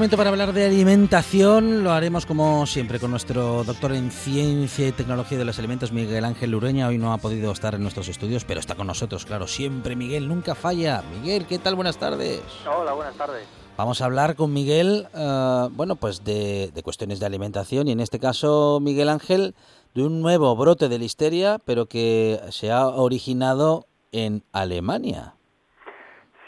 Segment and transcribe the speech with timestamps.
[0.00, 1.84] Momento para hablar de alimentación.
[1.84, 6.24] Lo haremos como siempre con nuestro doctor en ciencia y tecnología de los alimentos, Miguel
[6.24, 6.88] Ángel Lureña.
[6.88, 9.96] Hoy no ha podido estar en nuestros estudios, pero está con nosotros, claro, siempre.
[9.96, 11.02] Miguel, nunca falla.
[11.02, 11.74] Miguel, ¿qué tal?
[11.74, 12.40] Buenas tardes.
[12.66, 13.46] Hola, buenas tardes.
[13.76, 18.00] Vamos a hablar con Miguel, eh, bueno, pues de, de cuestiones de alimentación y en
[18.00, 19.54] este caso, Miguel Ángel,
[19.94, 25.34] de un nuevo brote de listeria, pero que se ha originado en Alemania.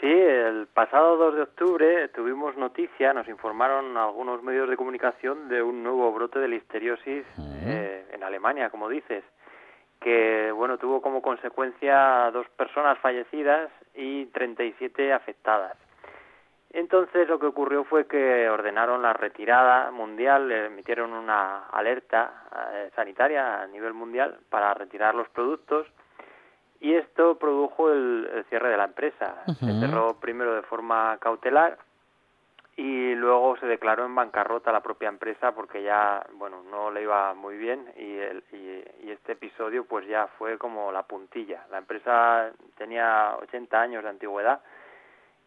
[0.03, 5.63] Sí, el pasado 2 de octubre tuvimos noticia, nos informaron algunos medios de comunicación de
[5.63, 7.23] un nuevo brote de listeriosis
[7.65, 9.23] eh, en Alemania, como dices,
[10.01, 15.77] que bueno tuvo como consecuencia dos personas fallecidas y 37 afectadas.
[16.71, 22.43] Entonces lo que ocurrió fue que ordenaron la retirada mundial, emitieron una alerta
[22.73, 25.87] eh, sanitaria a nivel mundial para retirar los productos
[26.83, 29.35] y esto produjo el, cierre de la empresa.
[29.57, 31.77] Se cerró primero de forma cautelar
[32.75, 37.33] y luego se declaró en bancarrota la propia empresa porque ya, bueno, no le iba
[37.35, 41.65] muy bien y, el, y, este episodio pues ya fue como la puntilla.
[41.71, 44.59] La empresa tenía 80 años de antigüedad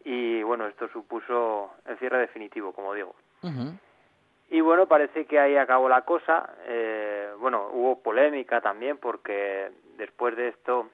[0.05, 3.13] y bueno, esto supuso el cierre definitivo, como digo.
[4.49, 6.49] Y bueno, parece que ahí acabó la cosa.
[6.65, 10.89] Eh, bueno, hubo polémica también porque después de esto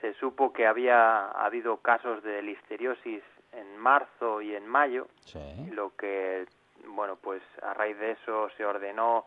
[0.00, 3.22] se supo que había habido casos de listeriosis
[3.52, 5.08] en marzo y en mayo,
[5.72, 6.46] lo que,
[6.86, 9.26] bueno, pues a raíz de eso se ordenó,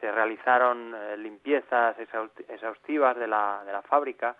[0.00, 1.96] se realizaron eh, limpiezas
[2.48, 4.36] exhaustivas de la, de la fábrica.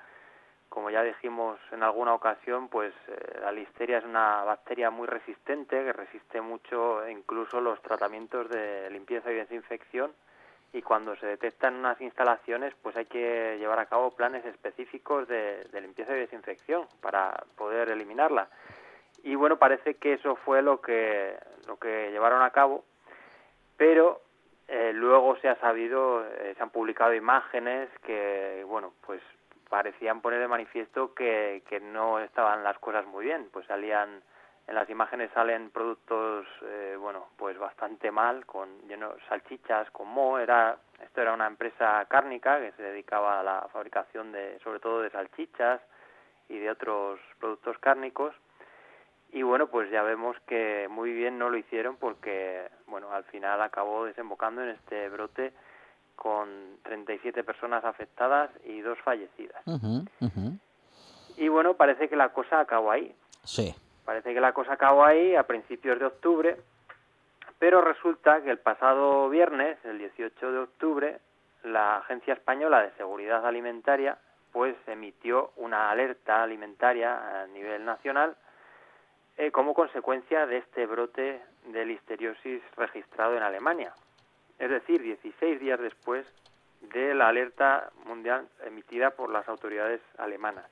[0.68, 5.84] Como ya dijimos en alguna ocasión, pues eh, la listeria es una bacteria muy resistente,
[5.84, 10.12] que resiste mucho incluso los tratamientos de limpieza y desinfección
[10.72, 15.66] y cuando se detectan unas instalaciones pues hay que llevar a cabo planes específicos de,
[15.80, 18.48] limpieza y desinfección para poder eliminarla.
[19.22, 21.36] Y bueno parece que eso fue lo que
[21.66, 22.84] lo que llevaron a cabo
[23.76, 24.22] pero
[24.68, 29.20] eh, luego se ha sabido eh, se han publicado imágenes que bueno pues
[29.68, 34.22] parecían poner de manifiesto que, que no estaban las cosas muy bien pues salían
[34.66, 40.38] en las imágenes salen productos eh, bueno pues bastante mal con lleno salchichas con mo
[40.38, 45.00] era esto era una empresa cárnica que se dedicaba a la fabricación de sobre todo
[45.02, 45.80] de salchichas
[46.48, 48.34] y de otros productos cárnicos
[49.32, 53.60] y bueno pues ya vemos que muy bien no lo hicieron porque bueno al final
[53.62, 55.52] acabó desembocando en este brote
[56.14, 59.62] con 37 personas afectadas y dos fallecidas
[61.36, 63.14] Y bueno, parece que la cosa acabó ahí.
[63.44, 63.74] Sí.
[64.12, 66.58] Parece que la cosa acabó ahí a principios de octubre,
[67.58, 71.18] pero resulta que el pasado viernes, el 18 de octubre,
[71.62, 74.18] la Agencia Española de Seguridad Alimentaria
[74.52, 78.36] pues emitió una alerta alimentaria a nivel nacional
[79.38, 83.94] eh, como consecuencia de este brote de listeriosis registrado en Alemania.
[84.58, 86.26] Es decir, 16 días después
[86.82, 90.66] de la alerta mundial emitida por las autoridades alemanas,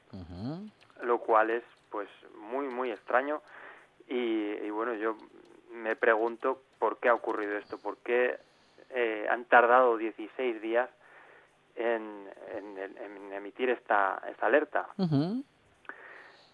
[1.00, 2.08] lo cual es pues
[2.38, 3.42] muy muy extraño
[4.06, 5.16] y, bueno yo
[5.72, 8.38] me pregunto por qué ha ocurrido esto, por qué
[8.90, 10.88] eh, han tardado 16 días
[11.76, 12.28] en,
[13.32, 14.88] emitir esta, esta alerta.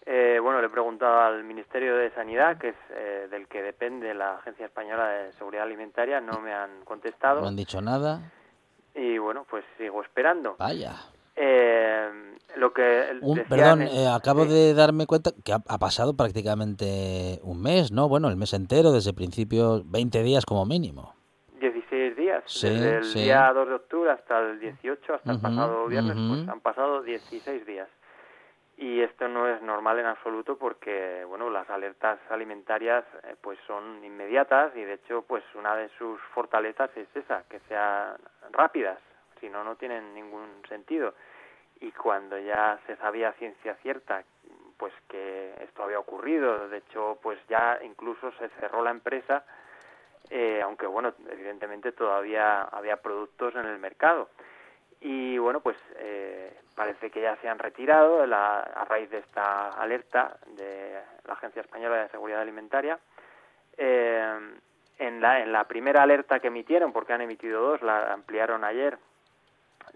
[0.09, 4.13] Eh, bueno, le he preguntado al Ministerio de Sanidad, que es eh, del que depende
[4.13, 7.41] la Agencia Española de Seguridad Alimentaria, no me han contestado.
[7.41, 8.21] No han dicho nada.
[8.95, 10.55] Y bueno, pues sigo esperando.
[10.57, 10.95] Vaya.
[11.35, 17.91] Eh, lo que perdón, eh, acabo de darme cuenta que ha, pasado prácticamente un mes,
[17.91, 18.09] ¿no?
[18.09, 21.13] Bueno, el mes entero, desde principio, 20 días como mínimo.
[21.59, 26.15] 16 días, desde el día 2 de octubre hasta el 18, hasta el pasado viernes,
[26.15, 27.89] pues han pasado 16 días.
[28.79, 34.03] Y esto no es normal en absoluto porque, bueno, las alertas alimentarias eh, pues son
[34.03, 38.17] inmediatas y de hecho pues una de sus fortalezas es esa, que sean
[38.51, 38.99] rápidas,
[39.39, 41.15] si no, no tienen ningún sentido.
[41.79, 44.23] Y cuando ya se sabía ciencia cierta
[44.77, 49.43] pues que esto había ocurrido, de hecho pues ya incluso se cerró la empresa,
[50.29, 54.29] eh, aunque bueno, evidentemente todavía había productos en el mercado.
[54.99, 60.37] Y bueno, pues eh, parece que ya se han retirado a raíz de esta alerta
[60.47, 62.99] de la Agencia Española de Seguridad Alimentaria.
[63.77, 64.39] Eh,
[64.99, 68.97] en, la, en la primera alerta que emitieron, porque han emitido dos, la ampliaron ayer,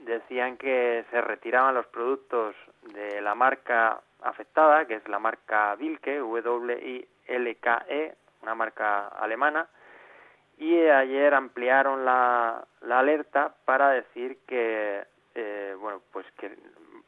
[0.06, 2.56] decían que se retiraban los productos
[2.94, 9.68] de la marca afectada, que es la marca Wilke, W-I-L-K-E, una marca alemana,
[10.57, 15.03] y ayer ampliaron la, alerta para decir que
[15.33, 16.56] eh, bueno pues que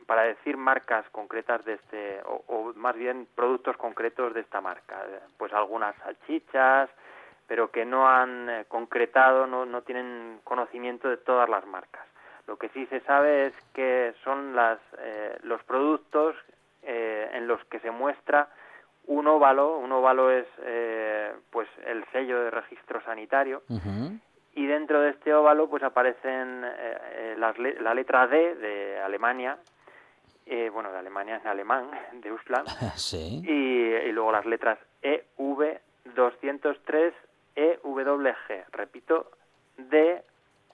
[0.07, 5.05] para decir marcas concretas de este o, más bien productos concretos de esta marca.
[5.37, 6.89] Pues algunas salchichas
[7.47, 12.07] pero que no han eh, concretado no, no tienen conocimiento de todas las marcas
[12.47, 16.35] lo que sí se sabe es que son las eh, los productos
[16.85, 18.49] en los que se muestra
[19.05, 23.63] un óvalo, un óvalo es eh, pues el sello de registro sanitario.
[24.55, 29.57] Y dentro de este óvalo pues aparecen eh, eh, las la letra D de Alemania,
[30.71, 32.67] bueno de Alemania en alemán, de Usland,
[33.13, 35.79] y, y, luego las letras EV
[36.15, 37.13] 203
[37.55, 39.31] EWG, repito,
[39.77, 40.23] D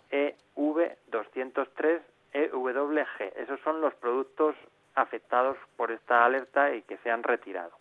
[0.09, 2.01] EV 203
[2.33, 3.33] EWG.
[3.37, 4.55] Esos son los productos
[4.95, 7.71] afectados por esta alerta y que se han retirado.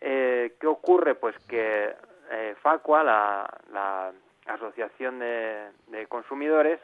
[0.00, 1.14] Eh, ¿Qué ocurre?
[1.14, 1.94] Pues que
[2.30, 4.12] eh, Facua, la,
[4.46, 6.80] Asociación de, Consumidores,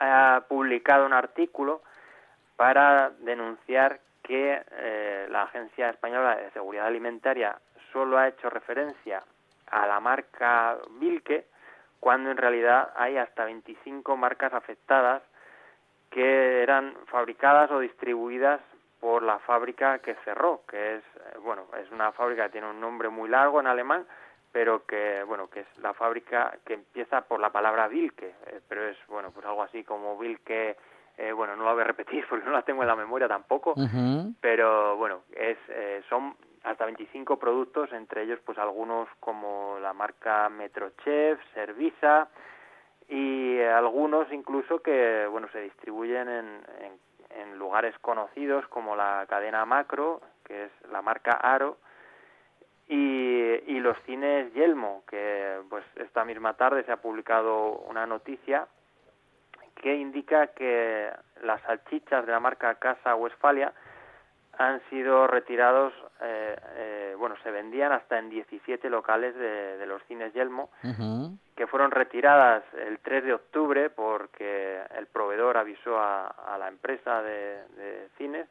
[0.00, 1.82] ha publicado un artículo
[2.56, 7.56] para denunciar que eh, la Agencia Española de Seguridad Alimentaria
[7.92, 9.22] solo ha hecho referencia
[9.70, 11.46] a la marca Vilke,
[12.00, 15.22] cuando en realidad hay hasta 25 marcas afectadas
[16.10, 18.60] que eran fabricadas o distribuidas
[19.00, 22.80] por la fábrica que cerró, que es eh, bueno, es una fábrica que tiene un
[22.80, 24.06] nombre muy largo en alemán,
[24.50, 28.88] pero que bueno, que es la fábrica que empieza por la palabra Wilke, eh, pero
[28.88, 30.76] es bueno, pues algo así como Wilke
[31.16, 33.74] eh, bueno, no lo voy a repetir porque no la tengo en la memoria tampoco,
[34.40, 35.58] pero bueno, es
[36.08, 36.34] son
[36.64, 42.28] hasta 25 productos, entre ellos pues algunos como la marca Metrochef, Servisa
[43.08, 46.60] y algunos incluso que bueno se distribuyen en,
[47.30, 51.78] en lugares conocidos como la cadena Macro, que es la marca Aro,
[52.88, 58.66] y, los cines Yelmo, que pues esta misma tarde se ha publicado una noticia
[59.76, 61.10] que indica que
[61.42, 63.72] las salchichas de la marca Casa Westfalia
[64.58, 70.34] han sido retirados, eh, eh, bueno, se vendían hasta en 17 locales de, los cines
[70.34, 70.68] Yelmo,
[71.56, 78.08] que fueron retiradas el 3 de octubre porque el proveedor avisó a, la empresa de,
[78.18, 78.48] cines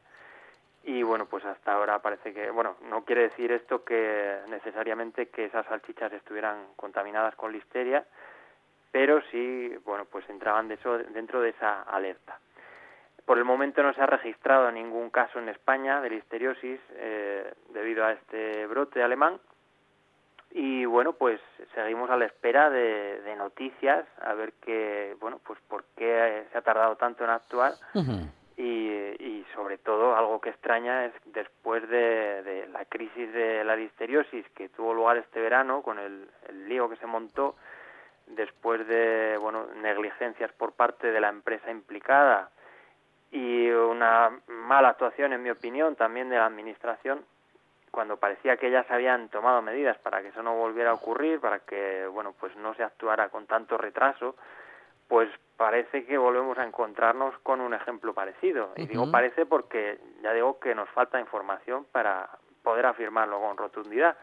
[0.82, 5.44] y bueno, pues hasta ahora parece que, bueno, no quiere decir esto que necesariamente que
[5.44, 8.04] esas salchichas estuvieran contaminadas con listeria,
[8.90, 12.38] pero sí, bueno, pues entraban de eso, dentro de esa alerta.
[13.28, 18.02] Por el momento no se ha registrado ningún caso en España de listeriosis eh, debido
[18.02, 19.38] a este brote alemán.
[20.50, 21.38] Y bueno, pues
[21.74, 26.62] seguimos a la espera de, noticias, a ver qué, bueno, pues por qué se ha
[26.62, 27.72] tardado tanto en actuar
[28.56, 34.70] y, sobre todo algo que extraña es después de, la crisis de la listeriosis que
[34.70, 36.30] tuvo lugar este verano con el,
[36.66, 37.56] lío que se montó
[38.26, 42.50] después de bueno negligencias por parte de la empresa implicada
[43.30, 47.24] y una mala actuación en mi opinión también de la administración
[47.90, 51.40] cuando parecía que ya se habían tomado medidas para que eso no volviera a ocurrir
[51.40, 54.34] para que bueno pues no se actuara con tanto retraso
[55.08, 58.70] pues parece que volvemos a encontrarnos con un ejemplo parecido.
[58.76, 62.28] Y digo parece porque ya digo que nos falta información para
[62.62, 64.16] poder afirmarlo con rotundidad.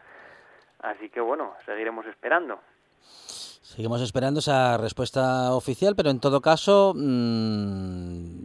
[0.80, 2.60] Así que bueno, seguiremos esperando.
[3.00, 8.35] Seguimos esperando esa respuesta oficial, pero en todo caso, mmm,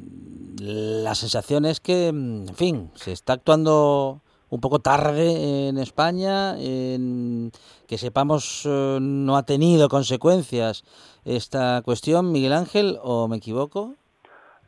[0.61, 7.51] la sensación es que, en fin, se está actuando un poco tarde en España, en
[7.87, 10.83] que sepamos eh, no ha tenido consecuencias
[11.25, 13.95] esta cuestión, Miguel Ángel, o me equivoco?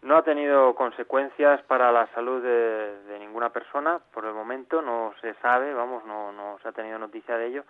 [0.02, 5.34] No ha tenido consecuencias para la salud de, ninguna persona por el momento, no se
[5.36, 7.64] sabe, vamos, no, no se ha tenido noticia de ello.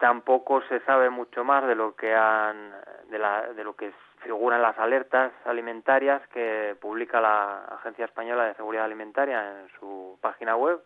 [0.00, 2.72] Tampoco se sabe mucho más de lo que han,
[3.10, 3.92] de, la, de lo que
[4.22, 10.56] figuran las alertas alimentarias que publica la Agencia Española de Seguridad Alimentaria en su página
[10.56, 10.80] web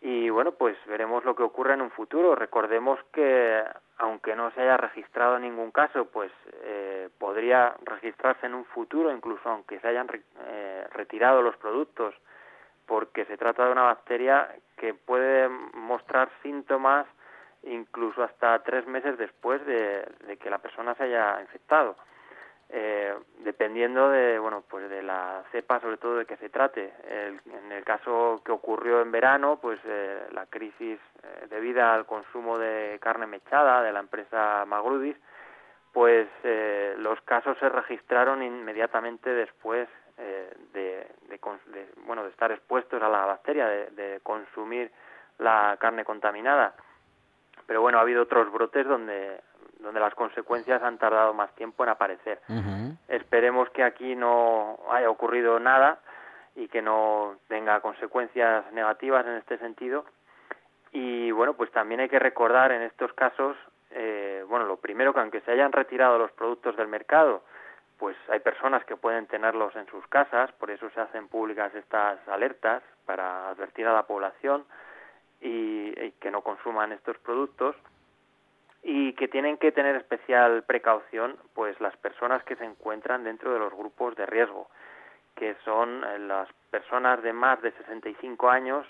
[0.00, 2.34] y bueno, pues veremos lo que ocurre en un futuro.
[2.36, 3.64] Recordemos que
[3.98, 6.30] aunque no se haya registrado ningún caso, pues
[6.62, 10.08] eh, podría registrarse en un futuro, incluso aunque se hayan
[10.46, 12.14] eh, retirado los productos,
[12.86, 17.06] porque se trata de una bacteria que puede mostrar síntomas
[17.62, 21.96] incluso hasta tres meses después de que la persona se haya infectado.
[22.70, 26.92] Eh, dependiendo de bueno pues de la cepa sobre todo de que se trate.
[27.08, 32.58] En el caso que ocurrió en verano pues eh, la crisis eh, debida al consumo
[32.58, 35.16] de carne mechada de la empresa Magrudis
[35.94, 39.88] pues eh, los casos se registraron inmediatamente después
[40.74, 41.06] de,
[42.04, 44.90] bueno de estar expuestos a la bacteria de consumir
[45.38, 46.74] la carne contaminada
[47.68, 49.40] pero bueno ha habido otros brotes donde
[49.78, 52.40] donde las consecuencias han tardado más tiempo en aparecer.
[53.06, 56.00] Esperemos que aquí no haya ocurrido nada
[56.56, 60.04] y que no tenga consecuencias negativas en este sentido.
[60.90, 63.56] Y bueno, pues también hay que recordar en estos casos,
[63.90, 67.44] eh, bueno, lo primero que aunque se hayan retirado los productos del mercado,
[67.98, 72.18] pues hay personas que pueden tenerlos en sus casas, por eso se hacen públicas estas
[72.26, 74.64] alertas para advertir a la población
[75.40, 77.76] y que no consuman estos productos
[78.82, 83.58] y que tienen que tener especial precaución pues las personas que se encuentran dentro de
[83.58, 84.68] los grupos de riesgo,
[85.34, 88.86] que son eh, las personas de más de 65 años,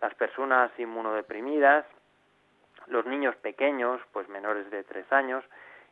[0.00, 1.84] las personas inmunodeprimidas,
[2.86, 5.44] los niños pequeños, pues menores de 3 años,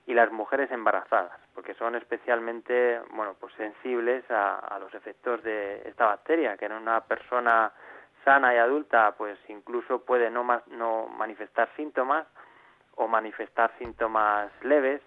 [0.06, 6.06] y las mujeres embarazadas, porque son especialmente, bueno, pues sensibles a los efectos de esta
[6.06, 7.72] bacteria, que en una persona
[8.24, 12.26] sana y adulta, pues incluso puede no, más, no manifestar síntomas,
[12.96, 15.00] o manifestar síntomas leves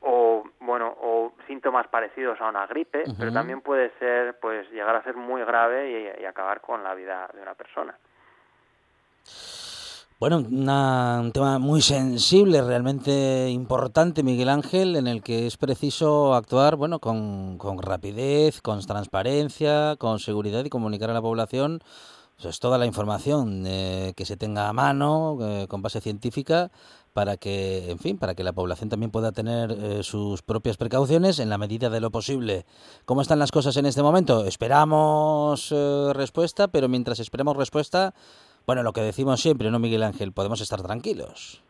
[0.00, 5.02] o bueno o síntomas parecidos a una gripe pero también puede ser pues llegar a
[5.02, 7.96] ser muy grave y, acabar con la vida de una persona
[10.20, 16.76] bueno, un tema muy sensible, realmente importante, Miguel Ángel, en el que es preciso actuar,
[16.76, 21.82] bueno, con, rapidez, con transparencia, con seguridad y comunicar a la población
[22.48, 26.70] es toda la información eh, que se tenga a mano, eh, con base científica,
[27.12, 31.38] para que, en fin, para que la población también pueda tener eh, sus propias precauciones
[31.38, 32.64] en la medida de lo posible.
[33.04, 34.46] ¿Cómo están las cosas en este momento?
[34.46, 35.70] Esperamos
[36.14, 38.14] respuesta, pero mientras esperamos respuesta,
[38.66, 40.32] bueno, lo que decimos siempre, ¿no, Miguel Ángel?
[40.32, 41.62] Podemos estar tranquilos.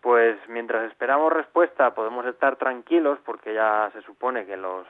[0.00, 4.86] Pues mientras esperamos respuesta podemos estar tranquilos porque ya se supone que los,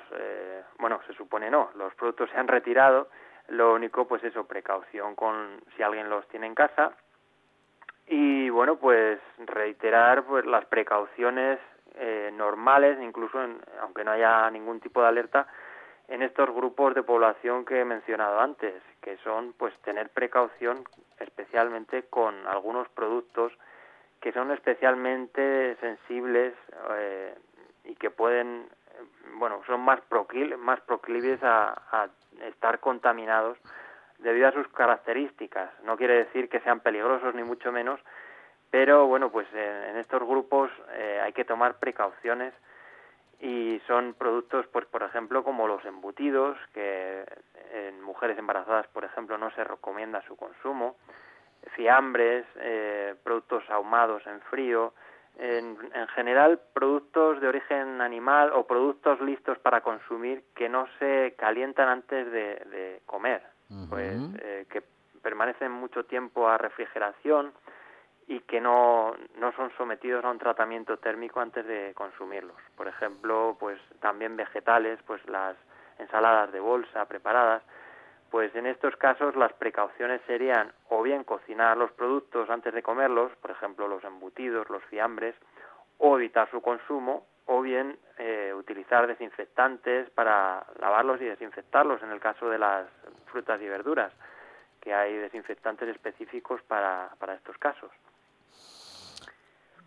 [0.78, 3.08] bueno, se supone no, los productos se han retirado
[3.50, 6.92] lo único, pues eso, precaución con si alguien los tiene en casa.
[8.06, 11.58] Y bueno, pues reiterar pues las precauciones
[11.96, 13.38] eh, normales, incluso
[13.82, 15.46] aunque no haya ningún tipo de alerta,
[16.10, 20.84] en estos grupos de población que he mencionado antes, que son pues tener precaución
[21.18, 23.52] especialmente con algunos productos
[24.20, 26.52] que son especialmente sensibles
[26.90, 27.34] eh,
[27.84, 28.68] y que pueden,
[29.38, 30.00] bueno, son más,
[30.58, 32.08] más proclives a
[32.42, 33.56] estar contaminados
[34.18, 35.70] debido a sus características.
[35.84, 38.00] No quiere decir que sean peligrosos ni mucho menos,
[38.70, 42.54] pero bueno, pues en, estos grupos eh, hay que tomar precauciones
[43.40, 47.24] y son productos, pues por ejemplo, como los embutidos, que
[47.72, 50.96] en mujeres embarazadas, por ejemplo, no se recomienda su consumo,
[51.74, 54.92] fiambres, eh, productos ahumados en frío,
[55.38, 55.76] en,
[56.14, 62.30] general productos de origen animal o productos listos para consumir que no se calientan antes
[62.30, 63.42] de, comer,
[63.88, 64.82] pues eh, que
[65.22, 67.52] permanecen mucho tiempo a refrigeración
[68.30, 72.56] y que no, no son sometidos a un tratamiento térmico antes de consumirlos.
[72.76, 75.56] Por ejemplo, pues también vegetales, pues las
[75.98, 77.64] ensaladas de bolsa preparadas,
[78.30, 83.32] pues en estos casos las precauciones serían o bien cocinar los productos antes de comerlos,
[83.42, 85.34] por ejemplo los embutidos, los fiambres,
[85.98, 92.20] o evitar su consumo, o bien eh, utilizar desinfectantes para lavarlos y desinfectarlos en el
[92.20, 92.86] caso de las
[93.26, 94.12] frutas y verduras,
[94.80, 97.90] que hay desinfectantes específicos para, para estos casos.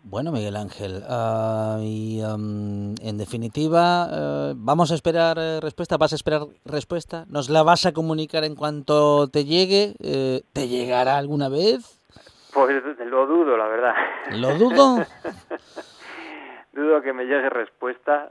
[0.06, 5.96] Bueno, Miguel Ángel, ah, y en definitiva, eh, ¿vamos a esperar eh, respuesta?
[5.96, 7.24] ¿Vas a esperar respuesta?
[7.30, 9.94] ¿Nos la vas a comunicar en cuanto te llegue?
[10.00, 12.02] Eh, ¿Te llegará alguna vez?
[12.52, 13.94] Pues lo dudo, la verdad.
[14.32, 15.06] ¿Lo dudo?
[16.74, 18.28] dudo que me llegue respuesta.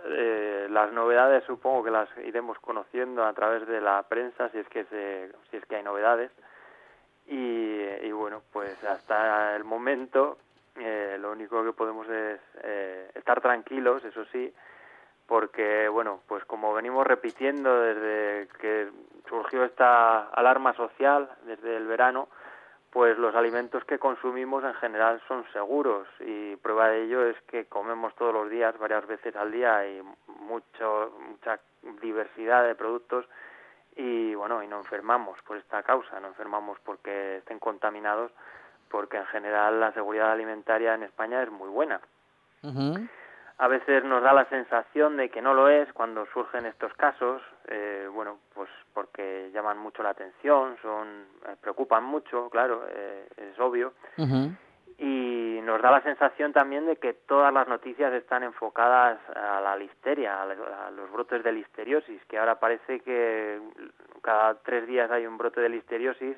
[0.70, 4.86] las novedades supongo que las iremos conociendo a través de la prensa si es que,
[5.50, 6.30] si es que hay novedades.
[7.26, 10.38] Y, y bueno, pues hasta el momento
[10.76, 14.54] eh, lo único que podemos es eh, estar tranquilos, eso sí,
[15.28, 18.90] porque, bueno, pues como venimos repitiendo desde que
[19.30, 22.28] surgió esta alarma social, desde el verano,
[22.94, 27.66] pues los alimentos que consumimos en general son seguros y prueba de ello es que
[27.66, 31.60] comemos todos los días, varias veces al día y mucho, mucha
[32.02, 33.26] diversidad de productos
[33.96, 38.32] y bueno, y no enfermamos por esta causa, no enfermamos porque estén contaminados
[38.94, 42.00] porque en general la seguridad alimentaria en España es muy buena.
[43.58, 47.42] A veces nos da la sensación de que no lo es cuando surgen estos casos,
[47.70, 51.08] eh, bueno, pues porque llaman mucho la atención, son
[51.48, 53.94] eh, preocupan mucho, claro, eh, es obvio.
[55.00, 59.76] Y nos da la sensación también de que todas las noticias están enfocadas a la
[59.76, 63.60] listeria, a los brotes de listeriosis, que ahora parece que
[64.22, 66.38] cada tres días hay un brote de listeriosis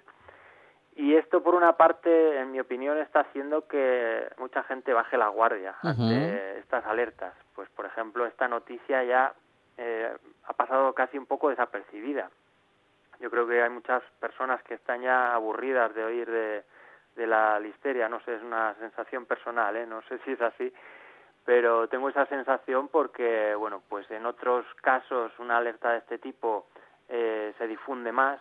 [0.96, 5.28] y esto, por una parte, en mi opinión, está haciendo que mucha gente baje la
[5.28, 7.34] guardia ante estas alertas.
[7.54, 9.34] Pues, por ejemplo, esta noticia ya
[9.78, 10.15] eh,
[10.46, 12.30] ha pasado casi un poco desapercibida.
[13.19, 16.63] Yo creo que hay muchas personas que están ya aburridas de oír de,
[17.15, 18.08] de la listeria.
[18.08, 19.86] No sé, es una sensación personal, ¿eh?
[19.86, 20.74] no sé si es así,
[21.43, 26.67] pero tengo esa sensación porque, bueno, pues en otros casos una alerta de este tipo
[27.10, 28.39] eh, se difunde más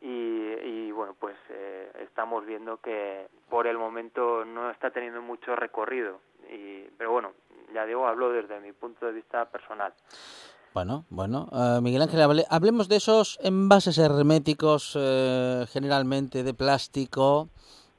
[0.00, 6.20] y, bueno, pues eh, estamos viendo que por el momento no está teniendo mucho recorrido.
[6.50, 7.32] Y, pero bueno,
[7.74, 9.92] ya digo, hablo desde mi punto de vista personal.
[10.72, 17.48] Bueno, bueno, eh, Miguel Ángel, hablemos de esos envases herméticos eh, generalmente de plástico,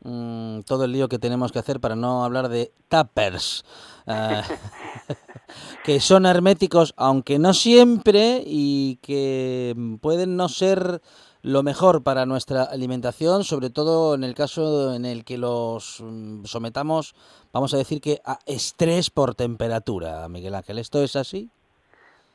[0.04, 3.66] mm, todo el lío que tenemos que hacer para no hablar de tappers,
[5.84, 11.02] que son herméticos, aunque no siempre, y que pueden no ser
[11.43, 16.45] lo mejor para nuestra alimentación, sobre todo en el caso en el que los mm,
[16.45, 17.13] sometamos,
[17.54, 20.77] vamos a decir que a estrés por temperatura, Miguel Ángel.
[20.77, 21.49] ¿Esto es así?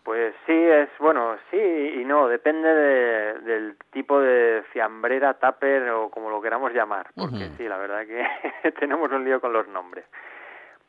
[0.05, 6.31] Pues sí, es bueno, sí y no, depende del tipo de fiambrera, tupper o como
[6.31, 10.05] lo queramos llamar, porque sí, la verdad que tenemos un lío con los nombres.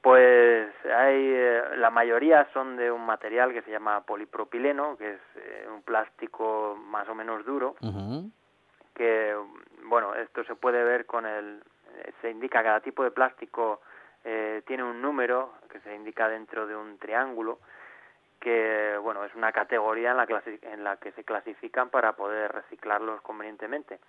[0.02, 5.22] Pues hay, eh, la mayoría son de un material que se llama polipropileno, que es
[5.36, 7.76] eh, un plástico más o menos duro,
[8.94, 9.36] que,
[9.84, 11.62] bueno, esto se puede ver con el,
[11.98, 13.82] eh, se indica cada tipo de plástico
[14.66, 17.60] tiene un número que se indica dentro de un triángulo,
[18.42, 20.28] que, bueno, es una categoría en la,
[20.64, 24.00] en la que se clasifican para poder reciclarlos convenientemente.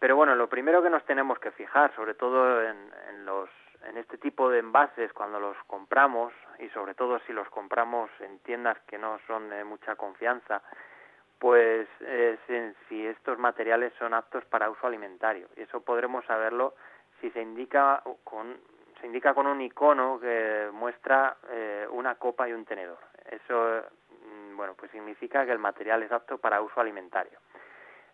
[0.00, 3.48] Pero bueno, lo primero que nos tenemos que fijar, sobre todo en los
[3.86, 8.38] en este tipo de envases cuando los compramos y sobre todo si los compramos en
[8.40, 10.62] tiendas que no son de mucha confianza,
[11.38, 15.48] pues es en si estos materiales son aptos para uso alimentario.
[15.56, 16.74] Y eso podremos saberlo
[17.20, 18.58] si se indica con
[19.00, 22.98] se indica con un icono que muestra eh, una copa y un tenedor.
[23.24, 23.82] Eso
[24.26, 27.38] mm, bueno, pues significa que el material es apto para uso alimentario.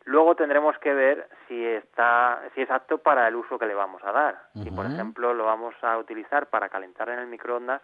[0.06, 4.02] Luego tendremos que ver si está, si es apto para el uso que le vamos
[4.04, 4.40] a dar.
[4.62, 7.82] Si, por ejemplo, lo vamos a utilizar para calentar en el microondas,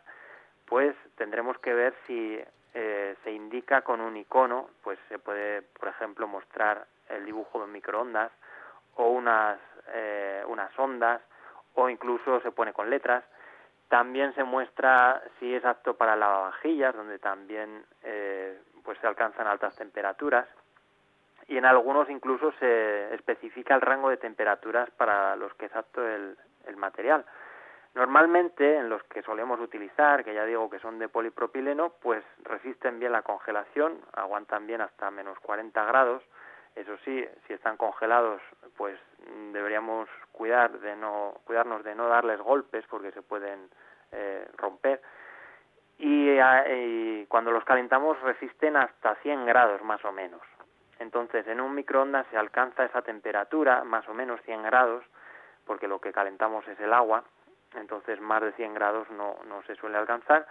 [0.66, 2.40] pues tendremos que ver si
[2.74, 7.64] eh, se indica con un icono, pues se puede, por ejemplo, mostrar el dibujo de
[7.64, 8.30] un microondas
[8.94, 9.58] o unas,
[9.88, 11.20] eh, unas ondas
[11.74, 13.24] o incluso se pone con letras.
[13.88, 19.74] También se muestra si es apto para lavavajillas, donde también eh, pues se alcanzan altas
[19.74, 20.46] temperaturas
[21.48, 26.07] y en algunos incluso se especifica el rango de temperaturas para los que es apto
[26.07, 26.37] el,
[26.76, 27.24] material.
[27.94, 32.98] Normalmente en los que solemos utilizar, que ya digo que son de polipropileno, pues resisten
[32.98, 36.22] bien la congelación, aguantan bien hasta menos 40 grados.
[36.74, 38.40] Eso sí, si están congelados,
[38.76, 38.98] pues
[39.52, 43.68] deberíamos cuidar de no, cuidarnos de no darles golpes porque se pueden
[44.11, 45.02] eh, romper.
[45.98, 50.40] Y, y cuando los calentamos resisten hasta 100 grados más o menos.
[51.03, 55.05] Entonces, en un microondas se alcanza esa temperatura, más o menos 100 grados,
[55.67, 57.25] porque lo que calentamos es el agua,
[57.75, 59.37] entonces más de 100 grados no,
[59.67, 60.47] se suele alcanzar.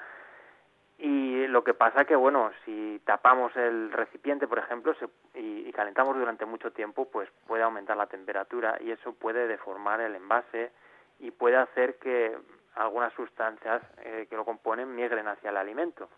[0.98, 4.94] Y lo que pasa que, bueno, si tapamos el recipiente, por ejemplo,
[5.34, 10.16] y, calentamos durante mucho tiempo, pues puede aumentar la temperatura y eso puede deformar el
[10.16, 10.72] envase
[11.20, 12.38] y puede hacer que
[12.76, 16.10] algunas sustancias eh, que lo componen migren hacia el alimento.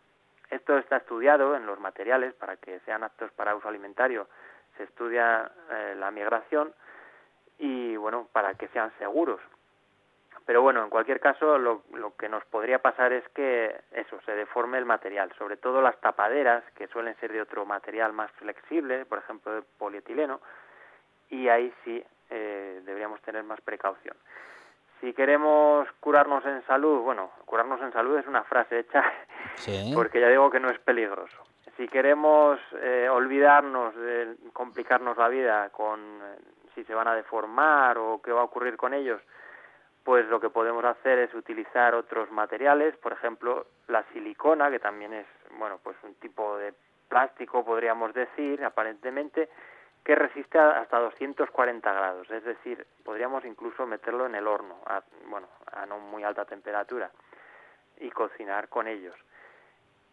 [0.54, 4.28] Esto está estudiado en los materiales para que sean aptos para uso alimentario.
[4.78, 6.72] Se estudia eh, la migración
[7.58, 9.42] y, bueno, para que sean seguros.
[10.46, 14.34] Pero bueno, en cualquier caso, lo, lo, que nos podría pasar es que eso, se
[14.34, 19.06] deforme el material, sobre todo las tapaderas, que suelen ser de otro material más flexible,
[19.06, 20.40] por ejemplo de polietileno,
[21.30, 24.16] y ahí sí eh, deberíamos tener más precaución.
[25.00, 29.04] Si queremos curarnos en salud, bueno, curarnos en salud es una frase hecha,
[29.94, 31.44] porque ya digo que no es peligroso.
[31.78, 36.38] Si queremos eh, olvidarnos de complicarnos la vida con eh,
[36.76, 39.22] si se van a deformar o qué va a ocurrir con ellos,
[40.04, 45.14] pues lo que podemos hacer es utilizar otros materiales, por ejemplo, la silicona, que también
[45.14, 45.26] es,
[45.58, 46.74] bueno, pues un tipo de
[47.08, 49.50] plástico, podríamos decir, aparentemente,
[50.04, 55.48] que resiste hasta 240 grados, es decir, podríamos incluso meterlo en el horno, a, bueno,
[55.72, 57.10] a no muy alta temperatura,
[58.00, 59.16] y cocinar con ellos.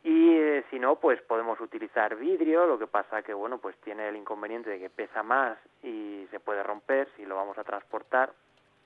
[0.02, 4.08] Y eh, si no, pues podemos utilizar vidrio, lo que pasa que, bueno, pues tiene
[4.08, 8.32] el inconveniente de que pesa más y se puede romper si lo vamos a transportar,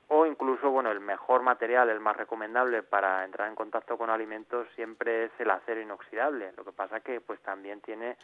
[0.08, 4.66] o incluso, bueno, el mejor material, el más recomendable para entrar en contacto con alimentos
[4.74, 6.52] siempre es el acero inoxidable.
[6.56, 8.16] Lo que pasa que, pues también tiene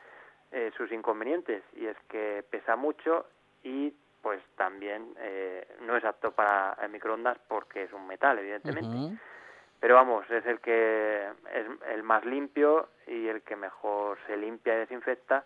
[0.53, 3.27] eh, sus inconvenientes y es que pesa mucho
[3.63, 9.17] y pues también eh, no es apto para microondas porque es un metal, evidentemente.
[9.81, 14.75] Pero vamos, es el que es el más limpio y el que mejor se limpia
[14.75, 15.45] y desinfecta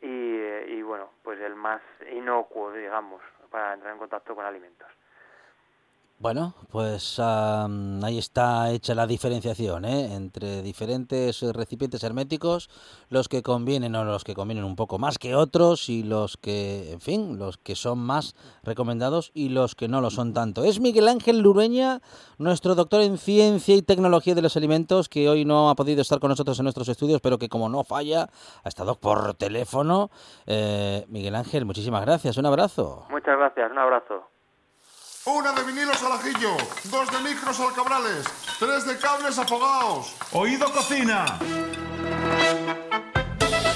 [0.00, 4.88] y, y bueno, pues el más inocuo, digamos, para entrar en contacto con alimentos.
[6.18, 10.14] Bueno, pues ahí está hecha la diferenciación ¿eh?
[10.14, 12.70] entre diferentes recipientes herméticos,
[13.10, 16.90] los que convienen o los que convienen un poco más que otros y los que,
[16.92, 20.64] en fin, los que son más recomendados y los que no lo son tanto.
[20.64, 22.00] Es Miguel Ángel Lureña,
[22.38, 26.18] nuestro doctor en ciencia y tecnología de los alimentos, que hoy no ha podido estar
[26.18, 28.30] con nosotros en nuestros estudios, pero que como no falla,
[28.64, 30.08] ha estado por teléfono.
[30.46, 33.04] Eh, Miguel Ángel, muchísimas gracias, un abrazo.
[33.10, 34.35] Muchas gracias, un abrazo.
[35.26, 38.24] Una de vinilos al ajillo, dos de micros al cabrales,
[38.60, 40.14] tres de cables afogados.
[40.30, 41.40] Oído cocina.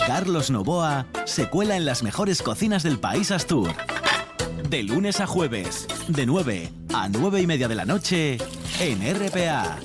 [0.07, 3.73] Carlos Novoa se cuela en las mejores cocinas del país Astur.
[4.69, 8.39] De lunes a jueves, de 9 a 9 y media de la noche,
[8.79, 9.77] en RPA.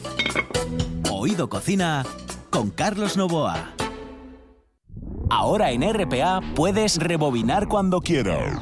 [1.12, 2.06] Oído Cocina
[2.52, 3.72] con Carlos Novoa.
[5.32, 8.62] Ahora en RPA puedes rebobinar cuando quieras.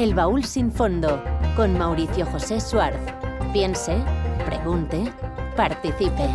[0.00, 1.22] El baúl sin fondo
[1.54, 3.02] con Mauricio José Suárez.
[3.52, 3.98] Piense,
[4.46, 5.12] pregunte,
[5.54, 6.26] participe.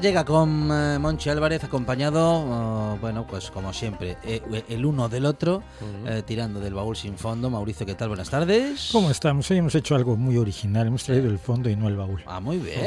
[0.00, 5.26] Llega con eh, Monchi Álvarez acompañado, oh, bueno, pues como siempre, eh, el uno del
[5.26, 5.62] otro,
[6.06, 7.50] eh, tirando del baúl sin fondo.
[7.50, 8.08] Mauricio, ¿qué tal?
[8.08, 8.90] Buenas tardes.
[8.92, 9.50] ¿Cómo estamos?
[9.50, 10.86] Hoy hemos hecho algo muy original.
[10.86, 12.22] Hemos traído el fondo y no el baúl.
[12.26, 12.80] Ah, muy bien.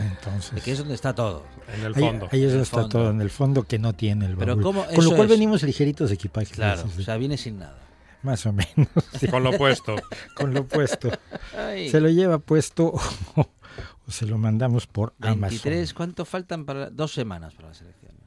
[0.00, 1.42] Entonces, Aquí es donde está todo.
[1.76, 2.28] En el ahí, fondo.
[2.32, 2.88] ahí es En el donde está fondo.
[2.98, 4.62] todo, en el fondo que no tiene el Pero baúl.
[4.62, 4.86] ¿cómo?
[4.86, 5.28] Con lo cual es.
[5.30, 6.46] venimos ligeritos de equipaje.
[6.54, 7.76] Claro, o sea, viene sin nada.
[8.22, 8.88] más o menos.
[9.20, 9.96] sí, Con lo puesto.
[10.34, 11.10] con lo puesto.
[11.58, 12.94] Ay, Se lo lleva puesto
[14.08, 15.96] se lo mandamos por 23, Amazon.
[15.96, 18.20] ¿cuánto faltan para dos semanas para las elecciones?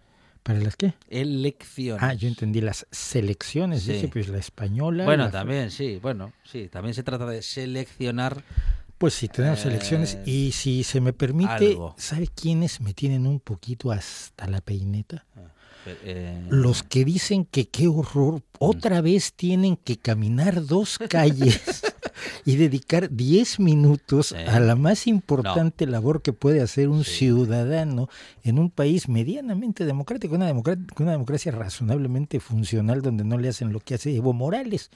[0.44, 0.94] ¿Para las qué?
[1.10, 2.04] Elecciones.
[2.04, 3.82] Ah, yo entendí las selecciones.
[3.84, 4.08] Sí.
[4.14, 5.04] Pues la española.
[5.06, 8.44] Bueno, la- también, sí, bueno, sí, también se trata de seleccionar
[8.98, 10.18] Pues sí, tenemos Eh, elecciones.
[10.26, 11.96] Y si se me permite, algo.
[11.98, 15.26] ¿sabe quiénes me tienen un poquito hasta la peineta?
[16.04, 21.62] Eh, Los que dicen que qué horror, otra vez tienen que caminar dos calles
[22.46, 24.36] y dedicar 10 minutos Sí.
[24.36, 27.12] a la más importante labor que puede hacer un Sí.
[27.18, 28.10] ciudadano
[28.44, 33.72] en un país medianamente democrático, una, democra- una democracia razonablemente funcional donde no le hacen
[33.74, 34.90] lo que hace Evo Morales.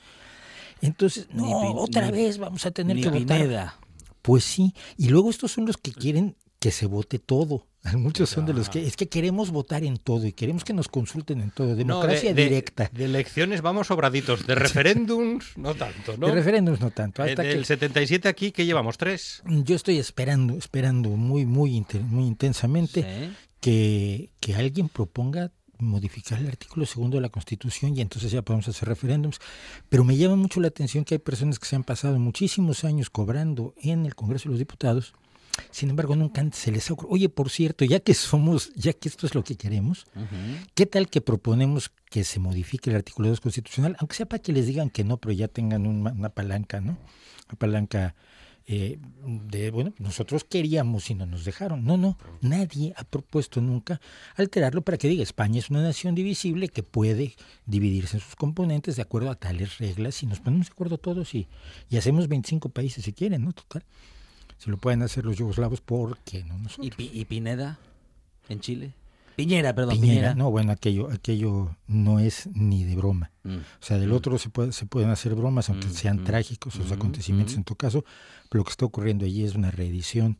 [0.81, 3.73] Entonces, no, Ni otra ni- vez vamos a tener que votar.
[4.21, 7.65] Pues sí, y luego estos son los que quieren que se vote todo.
[7.93, 10.89] Muchos son de los que es que queremos votar en todo y queremos que nos
[10.89, 11.75] consulten en todo.
[11.75, 12.89] Democracia No, de- de- directa.
[12.93, 14.45] De, elecciones vamos sobraditos.
[14.45, 16.27] De referéndums, no tanto, ¿no?
[16.27, 17.23] De referéndums no tanto.
[17.25, 18.97] Eh, Hasta que 77 aquí, que llevamos?
[18.97, 19.41] ¿Tres?
[19.45, 23.35] yo estoy esperando, esperando muy, muy, muy intensamente Sí.
[23.61, 28.67] que, que alguien proponga modificar el artículo segundo de la Constitución y entonces ya podemos
[28.67, 29.39] hacer referéndums.
[29.87, 33.09] Pero me llama mucho la atención que hay personas que se han pasado muchísimos años
[33.09, 35.13] cobrando en el Congreso de los Diputados.
[35.71, 37.13] Sin embargo, nunca antes se les ha ocurrido.
[37.13, 40.05] Oye, por cierto, ya que somos, ya que esto es lo que queremos.
[40.75, 43.95] ¿qué tal que proponemos que se modifique el artículo 2 constitucional?
[43.99, 46.97] Aunque sea para que les digan que no, pero ya tengan una, una palanca, ¿no?
[47.49, 48.15] Una palanca
[48.71, 51.85] eh, de, bueno, nosotros queríamos y no nos dejaron.
[51.85, 53.99] No, no, nadie ha propuesto nunca
[54.35, 57.33] alterarlo para que diga España es una nación divisible que puede
[57.65, 61.33] dividirse en sus componentes de acuerdo a tales reglas y nos ponemos de acuerdo todos
[61.33, 61.47] y,
[61.89, 63.53] y hacemos 25 países si quieren, ¿no?
[63.53, 63.83] Total.
[64.59, 66.95] Se lo pueden hacer los yugoslavos, ¿por qué no nosotros?
[66.99, 67.79] ¿Y, y Pineda
[68.47, 68.93] en Chile?
[69.35, 70.35] Piñera, perdón, Piñera, Piñera.
[70.35, 73.31] no, bueno, aquello, aquello no es ni de broma.
[73.43, 73.55] Mm.
[73.55, 76.75] O sea, del otro se, puede, se pueden hacer bromas, aunque Mm, sean mm, trágicos
[76.75, 77.59] los mm, acontecimientos mm.
[77.59, 78.03] en tu caso,
[78.49, 80.37] pero lo que está ocurriendo allí es una reedición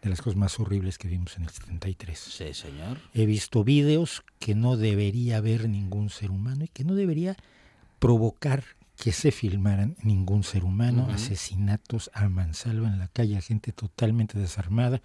[0.00, 2.16] de las cosas más horribles que vimos en el 73.
[2.16, 2.98] Sí, señor.
[3.14, 7.36] He visto vídeos que no debería ver ningún ser humano y que no debería
[7.98, 8.62] provocar
[8.96, 11.12] que se filmaran ningún ser humano, Ujú.
[11.12, 15.02] asesinatos a mansalva en la calle, gente totalmente desarmada.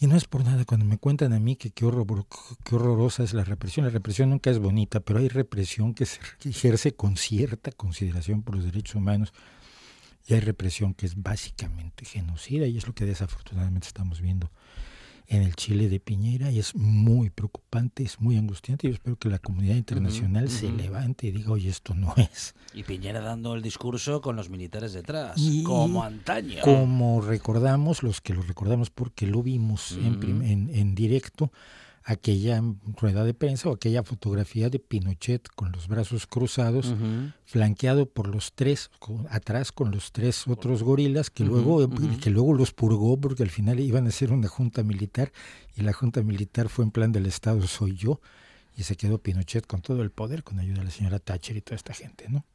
[0.00, 2.26] Y no es por nada cuando me cuentan a mí que qué, horror-
[2.64, 3.84] qué horrorosa es la represión.
[3.84, 8.54] La represión nunca es bonita, pero hay represión que se ejerce con cierta consideración por
[8.54, 9.32] los derechos humanos
[10.28, 14.52] y hay represión que es básicamente genocida y es lo que desafortunadamente estamos viendo
[15.30, 18.88] en el Chile de Piñera y es muy preocupante, es muy angustiante.
[18.88, 22.54] Yo espero que la comunidad internacional se levante y diga, oye, esto no es.
[22.72, 26.62] Y Piñera dando el discurso con los militares detrás, Y- como antaño.
[26.62, 30.20] Como recordamos, los que lo recordamos porque lo vimos en, Ujú.
[30.20, 31.52] prim- en, en directo,
[32.08, 32.62] aquella
[32.96, 36.94] rueda de prensa o aquella fotografía de Pinochet con los brazos cruzados,
[37.44, 42.18] flanqueado por los tres, con- atrás con los tres otros gorilas, que, luego, ujú.
[42.18, 45.32] que luego los purgó porque al final iban a ser una junta militar
[45.76, 48.22] y la junta militar fue en plan del Estado soy yo
[48.74, 51.60] y se quedó Pinochet con todo el poder con ayuda de la señora Thatcher y
[51.60, 52.46] toda esta gente, ¿no?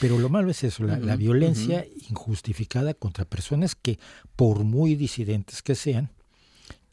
[0.00, 4.00] Pero lo malo es eso, la, violencia injustificada contra personas que,
[4.34, 6.10] por muy disidentes que sean,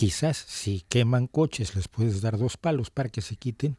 [0.01, 3.77] quizás si queman coches les puedes dar dos palos para que se quiten,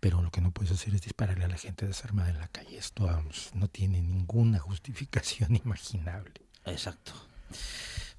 [0.00, 2.78] pero lo que no puedes hacer es dispararle a la gente desarmada en la calle.
[2.78, 6.32] Esto vamos, no tiene ninguna justificación imaginable.
[6.64, 7.12] Exacto.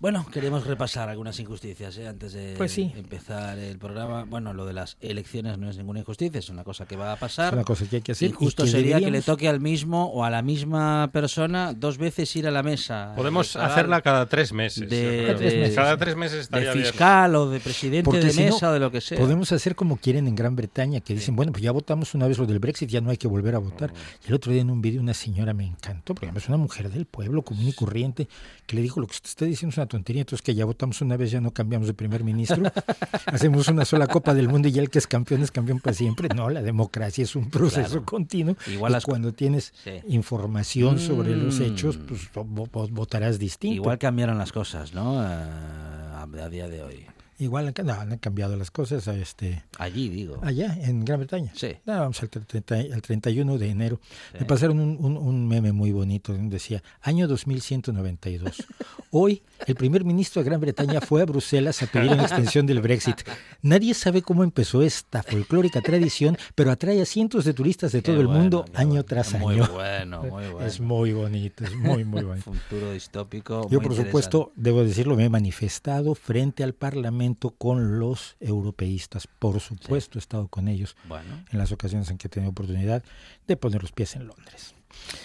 [0.02, 2.08] Bueno, queremos repasar algunas injusticias ¿eh?
[2.08, 2.92] antes de Pues sí.
[2.96, 4.24] empezar el programa.
[4.24, 7.14] Bueno, lo de las elecciones no es ninguna injusticia, es una cosa que va a
[7.14, 7.54] Es pasar.
[7.54, 8.28] una cosa que hay que hacer.
[8.28, 12.36] y Injusto sería que le toque al mismo o a la misma persona dos veces
[12.36, 13.14] ir a la mesa.
[13.16, 14.90] Podemos hacerla cada tres meses.
[14.90, 15.76] de- meses.
[15.76, 16.74] Cada tres meses de bien.
[16.74, 19.20] fiscal o de presidente Porque de si no, mesa o de lo que sea.
[19.20, 22.40] Podemos hacer como quieren en Gran Bretaña, que dicen, bueno, pues ya votamos una vez
[22.40, 23.94] lo del Brexit, ya no hay que volver a votar.
[24.26, 26.58] Y el otro día en un vídeo una señora me encantó, porque además es una
[26.58, 28.28] mujer del pueblo, común y corriente,
[28.66, 31.02] que le dijo, lo que usted está diciendo es una tontería, entonces que ya votamos
[31.02, 32.62] una vez, ya no cambiamos de primer ministro,
[33.28, 35.94] hacemos una sola Copa del Mundo y ya el que es campeón es campeón para
[35.94, 36.30] siempre.
[36.36, 38.06] No, la democracia es un proceso Claro.
[38.06, 38.56] continuo.
[38.68, 39.92] Igual y las- cuando tienes Sí.
[40.08, 41.64] información sobre los Mm.
[41.64, 43.76] hechos, pues vo- vo- votarás distinto.
[43.76, 45.20] Igual cambiaron las cosas, ¿no?
[45.20, 47.06] A, a día de hoy.
[47.42, 49.08] Igual han, no, han cambiado las cosas.
[49.08, 50.38] Este, Allí, digo.
[50.44, 51.52] Allá, en Gran Bretaña.
[51.56, 51.76] Sí.
[51.88, 54.00] No, vamos al, 30 al 31 de enero.
[54.40, 58.64] Me pasaron un, un, un, meme muy bonito donde decía, año 2192.
[59.10, 62.80] Hoy, el primer ministro de Gran Bretaña fue a Bruselas a pedir una extensión del
[62.80, 63.22] Brexit.
[63.64, 68.18] Nadie sabe cómo empezó esta folclórica tradición, pero atrae a cientos de turistas de todo
[68.18, 69.06] Qué el bueno, mundo año bueno.
[69.06, 69.68] tras Muy año.
[69.74, 70.62] bueno, muy bueno.
[70.68, 72.54] Es muy bonito, es muy, muy bonito.
[72.54, 73.68] Futuro distópico.
[73.72, 79.28] Yo, muy por supuesto, debo decirlo, me he manifestado frente al Parlamento con los europeístas.
[79.28, 81.44] Por supuesto, he estado con ellos Bueno.
[81.52, 83.04] en las ocasiones en que he tenido oportunidad
[83.48, 84.76] de poner los pies en Londres.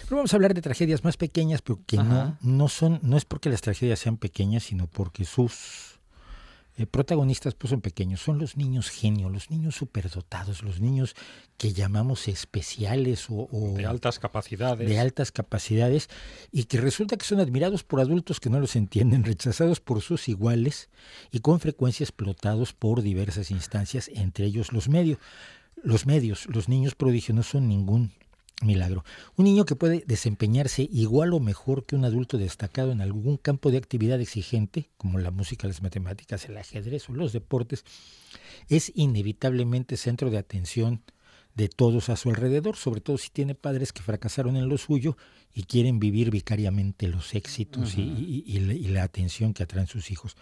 [0.04, 3.24] Pero vamos a hablar de tragedias más pequeñas, pero que no, no son, no es
[3.24, 5.95] porque las tragedias sean pequeñas, sino porque sus
[6.76, 8.20] eh, protagonistas pues, son pequeños.
[8.20, 11.14] Son los niños genio, los niños superdotados, los niños
[11.56, 14.88] que llamamos especiales o, o De altas capacidades.
[14.88, 16.08] de altas capacidades
[16.52, 20.28] y que resulta que son admirados por adultos que no los entienden, rechazados por sus
[20.28, 20.90] iguales
[21.30, 25.18] y con frecuencia explotados por diversas instancias, entre ellos los medios.
[25.82, 28.12] Los medios, los niños prodigio no son ningún
[28.62, 29.04] milagro.
[29.36, 33.70] Un niño que puede desempeñarse igual o mejor que un adulto destacado en algún campo
[33.70, 37.84] de actividad exigente, como la música, las matemáticas, el ajedrez o los deportes,
[38.68, 41.02] es inevitablemente centro de atención
[41.54, 45.16] de todos a su alrededor, sobre todo si tiene padres que fracasaron en lo suyo
[45.54, 49.86] y quieren vivir vicariamente los éxitos y, y- y la, y la atención que atraen
[49.86, 50.36] sus hijos.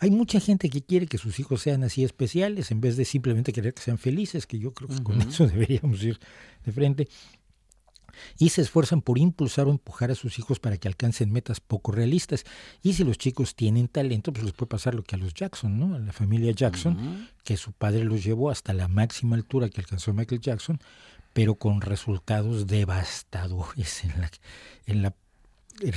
[0.00, 3.52] Hay mucha gente que quiere que sus hijos sean así especiales en vez de simplemente
[3.52, 6.18] querer que sean felices, que yo creo que con eso deberíamos ir
[6.66, 7.08] de frente.
[8.38, 11.92] Y se esfuerzan por impulsar o empujar a sus hijos para que alcancen metas poco
[11.92, 12.44] realistas.
[12.82, 15.78] Y si los chicos tienen talento, pues les puede pasar lo que a los Jackson,
[15.78, 15.94] ¿no?
[15.94, 20.12] A la familia Jackson, que su padre los llevó hasta la máxima altura que alcanzó
[20.12, 20.80] Michael Jackson,
[21.32, 24.30] pero con resultados devastadores en la,
[24.86, 25.14] en la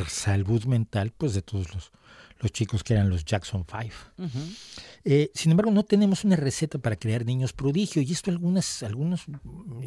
[0.08, 1.91] salud mental pues de todos los,
[2.39, 3.93] los chicos que eran los Jackson Five.
[5.04, 9.26] Eh, sin embargo, no tenemos una receta para crear niños prodigio y esto algunas, algunos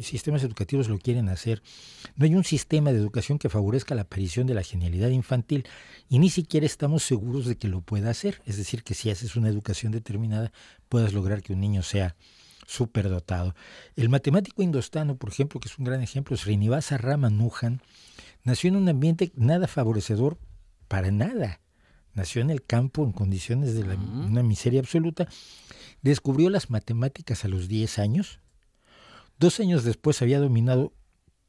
[0.01, 1.61] sistemas educativos lo quieren hacer.
[2.15, 5.65] No hay un sistema de educación que favorezca la aparición de la genialidad infantil
[6.09, 8.41] y ni siquiera estamos seguros de que lo pueda hacer.
[8.45, 10.51] Es decir, que si haces una educación determinada
[10.87, 12.15] puedas lograr que un niño sea
[12.65, 13.55] superdotado.
[13.95, 17.81] El matemático indostano, por ejemplo, que es un gran ejemplo, Srinivasa Ramanujan,
[18.43, 20.37] nació en un ambiente nada favorecedor
[20.87, 21.61] para nada.
[22.13, 25.27] Nació en el campo en condiciones de la- una miseria absoluta.
[26.01, 28.39] Descubrió las matemáticas a los 10 años.
[29.39, 30.93] Dos años después había dominado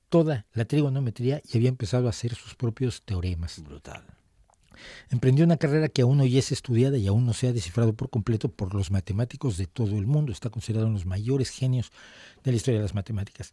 [0.09, 3.63] toda la trigonometría y había empezado a hacer sus propios teoremas.
[3.63, 4.05] Brutal.
[5.11, 8.09] Emprendió una carrera que aún hoy es estudiada y aún no se ha descifrado por
[8.11, 10.33] completo por los matemáticos de todo el mundo.
[10.33, 11.91] Está considerado uno de los mayores genios
[12.45, 13.53] de la historia de las matemáticas.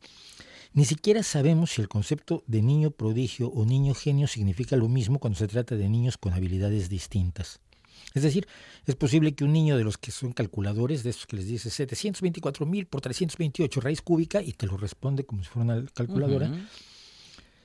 [0.77, 5.17] Ni siquiera sabemos si el concepto de niño prodigio o niño genio significa lo mismo
[5.17, 7.59] cuando se trata de niños con habilidades distintas.
[8.13, 8.47] Es decir,
[8.85, 11.73] es posible que un niño de los que son calculadores, de esos que les dices
[11.73, 16.47] 724 mil por 328 raíz cúbica y te lo responde como si fuera una calculadora,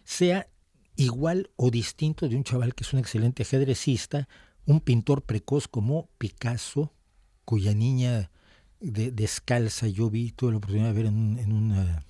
[0.05, 0.49] sea
[0.97, 4.27] igual o distinto de un chaval que es un excelente ajedrecista,
[4.65, 6.95] un pintor precoz como Picasso,
[7.45, 8.31] cuya niña
[8.81, 12.05] de- descalza yo vi, tuve la oportunidad de ver en, un- en una,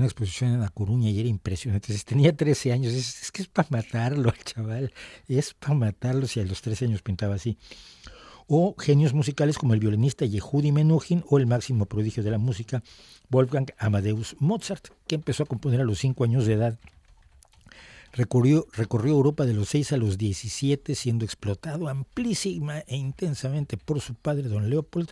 [0.00, 1.86] una exposición en La Coruña y era impresionante.
[1.86, 4.92] Entonces, tenía 13 años, es, que es para matarlo al chaval,
[5.28, 7.56] es para matarlo si a los 13 años pintaba así.
[8.46, 12.82] O genios musicales como el violinista Yehudi Menuhin o el máximo prodigio de la música,
[13.28, 16.78] Wolfgang Amadeus Mozart, que empezó a componer a los 5 años de edad
[18.12, 24.00] Recorrió, recorrió Europa de los 6 a los 17, siendo explotado amplísima e intensamente por
[24.00, 25.10] su padre, don Leopold,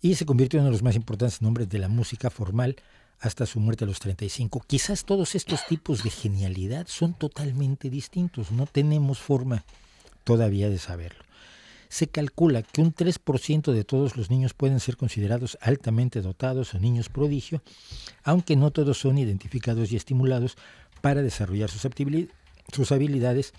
[0.00, 2.76] y se convirtió en uno de los más importantes nombres de la música formal
[3.20, 4.64] hasta su muerte a los 35.
[4.66, 9.64] Quizás todos estos tipos de genialidad son totalmente distintos, no tenemos forma
[10.24, 11.24] todavía de saberlo.
[11.88, 16.80] Se calcula que un 3% de todos los niños pueden ser considerados altamente dotados o
[16.80, 17.62] niños prodigio,
[18.24, 20.56] aunque no todos son identificados y estimulados
[21.00, 23.54] para desarrollar sus, habilidades,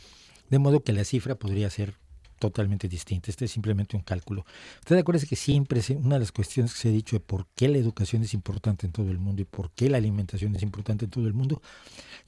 [0.49, 1.95] de modo que la cifra podría ser
[2.37, 3.29] totalmente distinta.
[3.29, 4.45] Este es simplemente un cálculo.
[4.79, 7.67] Usted acuérdese que siempre una de las cuestiones que se ha dicho de por qué
[7.67, 11.05] la educación es importante en todo el mundo y por qué la alimentación es importante
[11.05, 11.61] en todo el mundo,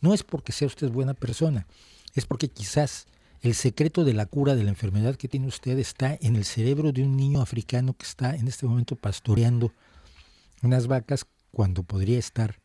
[0.01, 1.67] no es porque sea usted buena persona,
[2.15, 3.07] es porque quizás
[3.41, 6.91] el secreto de la cura de la enfermedad que tiene usted está en el cerebro
[6.91, 9.71] de un niño africano que está en este momento pastoreando
[10.61, 12.59] unas vacas cuando podría estar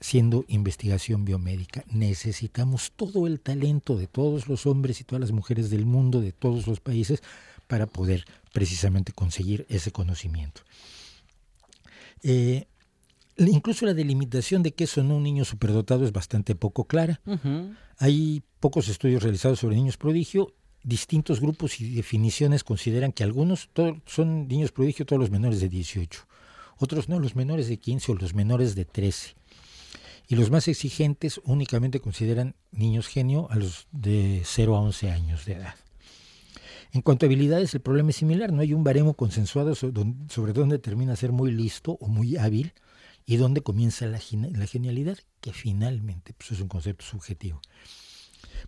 [0.00, 1.84] siendo investigación biomédica.
[1.90, 6.32] Necesitamos todo el talento de todos los hombres y todas las mujeres del mundo, de
[6.32, 7.22] todos los países,
[7.66, 10.62] para poder precisamente conseguir ese conocimiento.
[12.22, 12.66] Eh,
[13.38, 17.20] incluso la delimitación de qué es o no un niño superdotado es bastante poco clara.
[17.98, 20.54] Hay pocos estudios realizados sobre niños prodigio.
[20.82, 23.68] distintos grupos y definiciones consideran que algunos
[24.06, 26.26] son niños prodigio, todos los menores de 18,
[26.78, 29.35] otros no, los menores de 15 o los menores de 13.
[30.28, 35.44] Y los más exigentes únicamente consideran niños genio a los de 0 a 11 años
[35.44, 35.74] de edad.
[36.92, 38.52] En cuanto a habilidades, el problema es similar.
[38.52, 42.72] No hay un baremo consensuado sobre dónde termina ser muy listo o muy hábil
[43.26, 47.60] y dónde comienza la, genialidad, que finalmente pues, es un concepto subjetivo.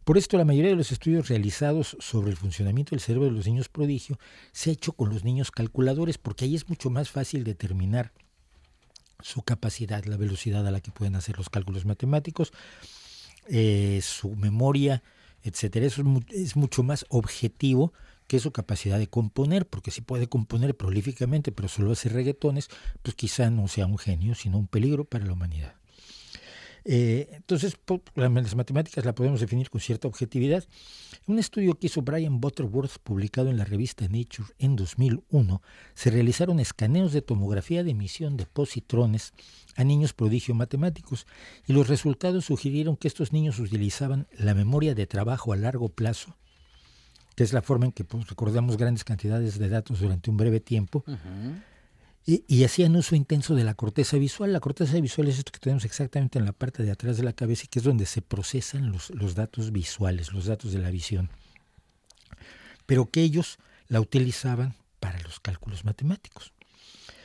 [0.05, 3.47] Por esto, la mayoría de los estudios realizados sobre el funcionamiento del cerebro de los
[3.47, 4.19] niños prodigio
[4.53, 8.13] se ha hecho con los niños calculadores, porque ahí es mucho más fácil determinar
[9.21, 12.53] su capacidad, la velocidad a la que pueden hacer los cálculos matemáticos,
[13.49, 15.03] eh, su memoria,
[15.43, 15.87] etcétera.
[15.87, 17.93] Eso es, mucho más objetivo
[18.27, 22.69] que su capacidad de componer, porque si puede componer prolíficamente, pero solo hace reggaetones,
[23.03, 25.78] pues quizá no sea un genio, sino un peligro para la humanidad.
[26.91, 27.77] Eh, entonces,
[28.15, 30.65] las matemáticas la podemos definir con cierta objetividad.
[31.27, 35.61] Un estudio que hizo Brian Butterworth, publicado en la revista Nature en 2001,
[35.93, 39.35] se realizaron escaneos de tomografía de emisión de positrones
[39.77, 41.27] a niños prodigio matemáticos
[41.67, 46.39] y los resultados sugirieron que estos niños utilizaban la memoria de trabajo a largo plazo,
[47.37, 50.59] que es la forma en que pues, recordamos grandes cantidades de datos durante un breve
[50.59, 51.05] tiempo,
[52.31, 54.53] y, hacían uso intenso de la corteza visual.
[54.53, 57.33] La corteza visual es esto que tenemos exactamente en la parte de atrás de la
[57.33, 60.91] cabeza y que es donde se procesan los, los datos visuales, los datos de la
[60.91, 61.31] visión.
[62.85, 66.53] Pero que ellos la utilizaban para los cálculos matemáticos.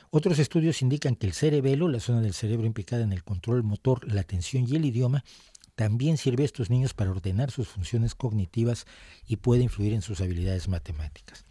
[0.10, 4.10] Otros estudios indican que el cerebelo, la zona del cerebro implicada en el control motor,
[4.10, 5.26] la atención y el idioma,
[5.76, 8.86] también sirve a estos niños para ordenar sus funciones cognitivas
[9.28, 11.44] y puede influir en sus habilidades matemáticas.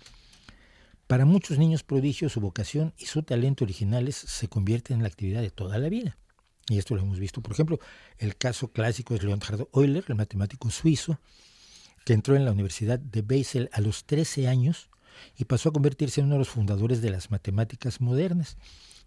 [1.07, 5.42] Para muchos niños prodigios, su vocación y su talento originales se convierten en la actividad
[5.42, 6.16] de toda la vida.
[6.68, 7.42] Y esto lo hemos visto.
[7.42, 7.80] Por ejemplo,
[8.18, 11.18] el caso clásico es Leonhard Euler, el matemático suizo,
[12.05, 14.90] que entró en la Universidad de Basel a los 13 años
[15.36, 18.57] y pasó a convertirse en uno de los fundadores de las matemáticas modernas,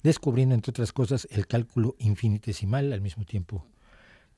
[0.03, 3.65] descubriendo, entre otras cosas, el cálculo infinitesimal al mismo tiempo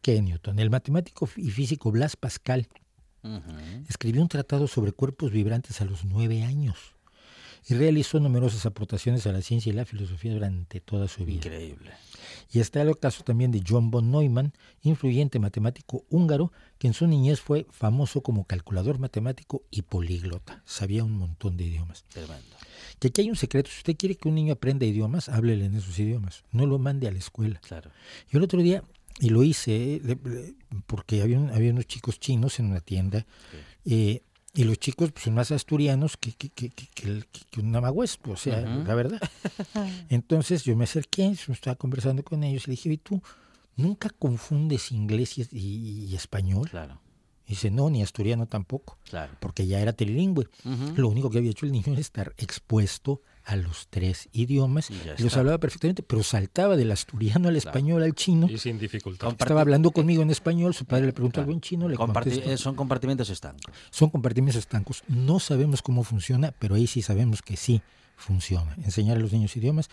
[0.01, 0.59] que Newton.
[0.59, 2.67] El matemático y físico Blas Pascal
[3.89, 6.96] escribió un tratado sobre cuerpos vibrantes a los nueve años
[7.67, 11.37] y realizó numerosas aportaciones a la ciencia y la filosofía durante toda su vida.
[11.37, 11.91] Increíble.
[12.51, 14.53] Y está el caso también de John von Neumann,
[14.83, 20.61] influyente matemático húngaro, que en su niñez fue famoso como calculador matemático y políglota.
[20.65, 22.05] Sabía un montón de idiomas.
[22.07, 22.55] Tremendo.
[22.99, 23.69] Que aquí hay un secreto.
[23.69, 26.45] Si usted quiere que un niño aprenda idiomas, háblele en esos idiomas.
[26.51, 27.59] No lo mande a la escuela.
[27.59, 27.91] Claro.
[28.31, 28.83] Yo el otro día,
[29.19, 30.53] y lo hice, eh,
[30.85, 33.25] porque había, había unos chicos chinos en una tienda,
[33.83, 34.23] eh,
[34.57, 38.61] y los chicos pues, son más asturianos que, que, que, que, un namagüez, o sea,
[38.61, 39.21] la verdad.
[40.09, 43.21] Entonces yo me acerqué, estaba conversando con ellos y le dije, ¿y tú
[43.75, 46.67] nunca confundes inglés y, español?
[46.71, 46.99] Claro.
[47.45, 49.31] Y dice, no, ni asturiano tampoco, claro.
[49.39, 50.49] porque ya era trilingüe.
[50.95, 54.91] Lo único que había hecho el niño era estar expuesto a los tres idiomas.
[54.91, 58.47] Y los hablaba perfectamente, pero saltaba del asturiano al español al chino.
[58.49, 59.29] Y sin dificultad.
[59.29, 62.75] Estaba hablando conmigo en español, su padre le preguntó algo en chino, le eh, Son
[62.75, 63.73] compartimentos estancos.
[63.89, 65.03] Son compartimentos estancos.
[65.07, 67.81] No sabemos cómo funciona, pero ahí sí sabemos que sí
[68.17, 68.75] funciona.
[68.83, 69.89] Enseñar a los niños idiomas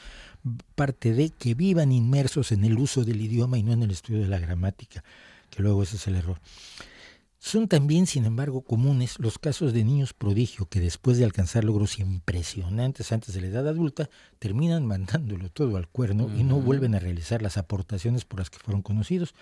[0.74, 4.20] parte de que vivan inmersos en el uso del idioma y no en el estudio
[4.20, 5.04] de la gramática,
[5.50, 6.40] que luego ese es el error.
[7.46, 11.98] Son también, sin embargo, comunes los casos de niños prodigio que después de alcanzar logros
[11.98, 17.00] impresionantes antes de la edad adulta, terminan mandándolo todo al cuerno y no vuelven a
[17.00, 19.34] realizar las aportaciones por las que fueron conocidos,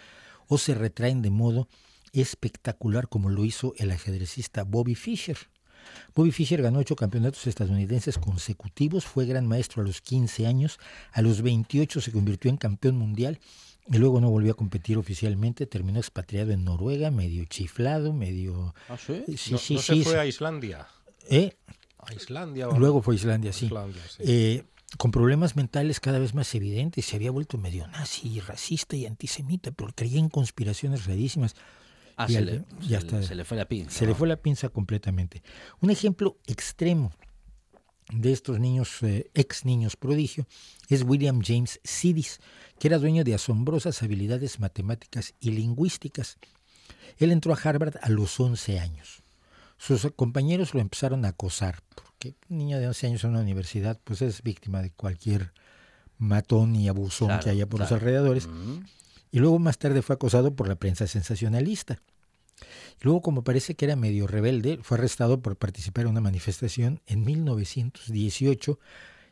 [0.48, 1.68] o se retraen de modo
[2.12, 5.38] espectacular como lo hizo el ajedrecista Bobby Fischer.
[6.12, 10.80] Bobby Fischer ganó ocho campeonatos estadounidenses consecutivos, fue gran maestro a los 15 años,
[11.12, 13.38] a los 28 se convirtió en campeón mundial
[13.88, 18.74] y luego no volvió a competir oficialmente, terminó expatriado en Noruega, medio chiflado, medio...
[18.88, 19.24] ¿Ah, sí?
[19.36, 20.86] Sí, no, sí, no sí, se fue a Islandia.
[21.28, 21.52] ¿Eh?
[21.98, 22.66] A Islandia.
[22.76, 23.66] Luego fue a Islandia, sí.
[23.66, 24.22] Islandia, sí.
[24.26, 24.64] Eh,
[24.98, 29.70] con problemas mentales cada vez más evidentes, se había vuelto medio nazi, racista y antisemita,
[29.72, 31.54] pero creía en conspiraciones rarísimas.
[32.16, 33.22] Ah, Y se, al- le, ya se, está.
[33.22, 33.90] se le fue la pinza.
[33.98, 35.42] Se le fue la pinza completamente.
[35.80, 37.12] Un ejemplo extremo
[38.10, 40.46] de estos niños, eh, ex niños prodigio,
[40.88, 42.40] es William James Sidis,
[42.78, 46.38] que era dueño de asombrosas habilidades matemáticas y lingüísticas.
[47.18, 49.22] Él entró a Harvard a los 11 años.
[49.78, 53.98] Sus compañeros lo empezaron a acosar, porque un niño de 11 años en una universidad
[54.04, 55.52] pues es víctima de cualquier
[56.18, 58.46] matón y abusón Claro, que haya por los alrededores.
[58.46, 58.84] Mm.
[59.32, 62.00] Y luego más tarde fue acosado por la prensa sensacionalista.
[63.00, 67.24] Luego, como parece que era medio rebelde, fue arrestado por participar en una manifestación en
[67.24, 68.78] 1918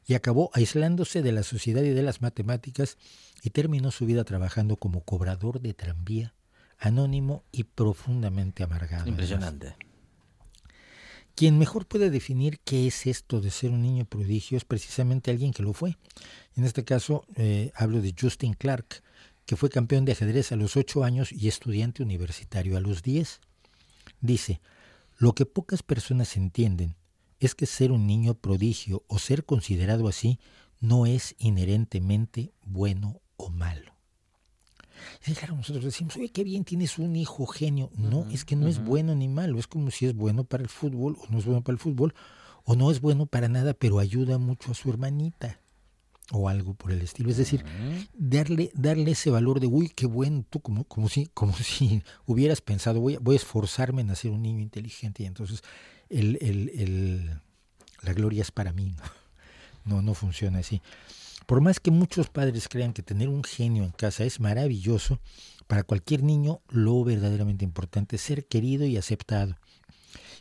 [0.06, 2.98] y acabó aislándose de la sociedad y de las matemáticas
[3.42, 6.34] y terminó su vida trabajando como cobrador de tranvía,
[6.78, 9.02] anónimo y profundamente amargado.
[9.02, 9.08] además.
[9.08, 9.76] Impresionante.
[11.34, 15.52] Quien mejor puede definir qué es esto de ser un niño prodigio es precisamente alguien
[15.52, 15.96] que lo fue.
[16.56, 19.02] En este caso eh, hablo de Justin Clark,
[19.50, 23.40] que fue campeón de ajedrez a los 8 años y estudiante universitario a los 10.
[24.20, 24.60] Dice,
[25.18, 26.94] lo que pocas personas entienden
[27.40, 30.38] es que ser un niño prodigio o ser considerado así
[30.78, 33.92] no es inherentemente bueno o malo.
[35.26, 37.90] Y claro, nosotros decimos, oye, qué bien, tienes un hijo genio.
[37.96, 40.68] No, es que no es bueno ni malo, es como si es bueno para el
[40.68, 42.14] fútbol o no es bueno para el fútbol,
[42.62, 45.58] o no es bueno para nada, pero ayuda mucho a su hermanita
[46.32, 47.30] o algo por el estilo.
[47.30, 47.64] Es decir,
[48.14, 52.60] darle, darle ese valor de, uy, qué bueno, tú como, como, si, como si hubieras
[52.60, 55.62] pensado, voy a, voy a esforzarme en hacer un niño inteligente y entonces
[56.08, 57.40] el, el, el,
[58.02, 58.94] la gloria es para mí.
[58.96, 59.02] ¿no?
[59.96, 60.82] no, no funciona así.
[61.46, 65.18] Por más que muchos padres crean que tener un genio en casa es maravilloso,
[65.66, 69.56] para cualquier niño lo verdaderamente importante es ser querido y aceptado.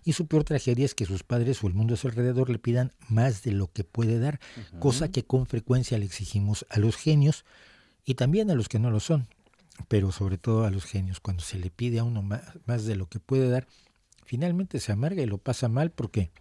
[0.04, 2.60] Y su peor tragedia es que sus padres o el mundo a su alrededor le
[2.60, 4.40] pidan más de lo que puede dar,
[4.80, 7.46] cosa que con frecuencia le exigimos a los genios
[8.06, 9.28] y también a los que no lo son,
[9.88, 11.20] pero sobre todo a los genios.
[11.20, 13.68] Cuando se le pide a uno más, más de lo que puede dar,
[14.26, 16.32] finalmente se amarga y lo pasa mal porque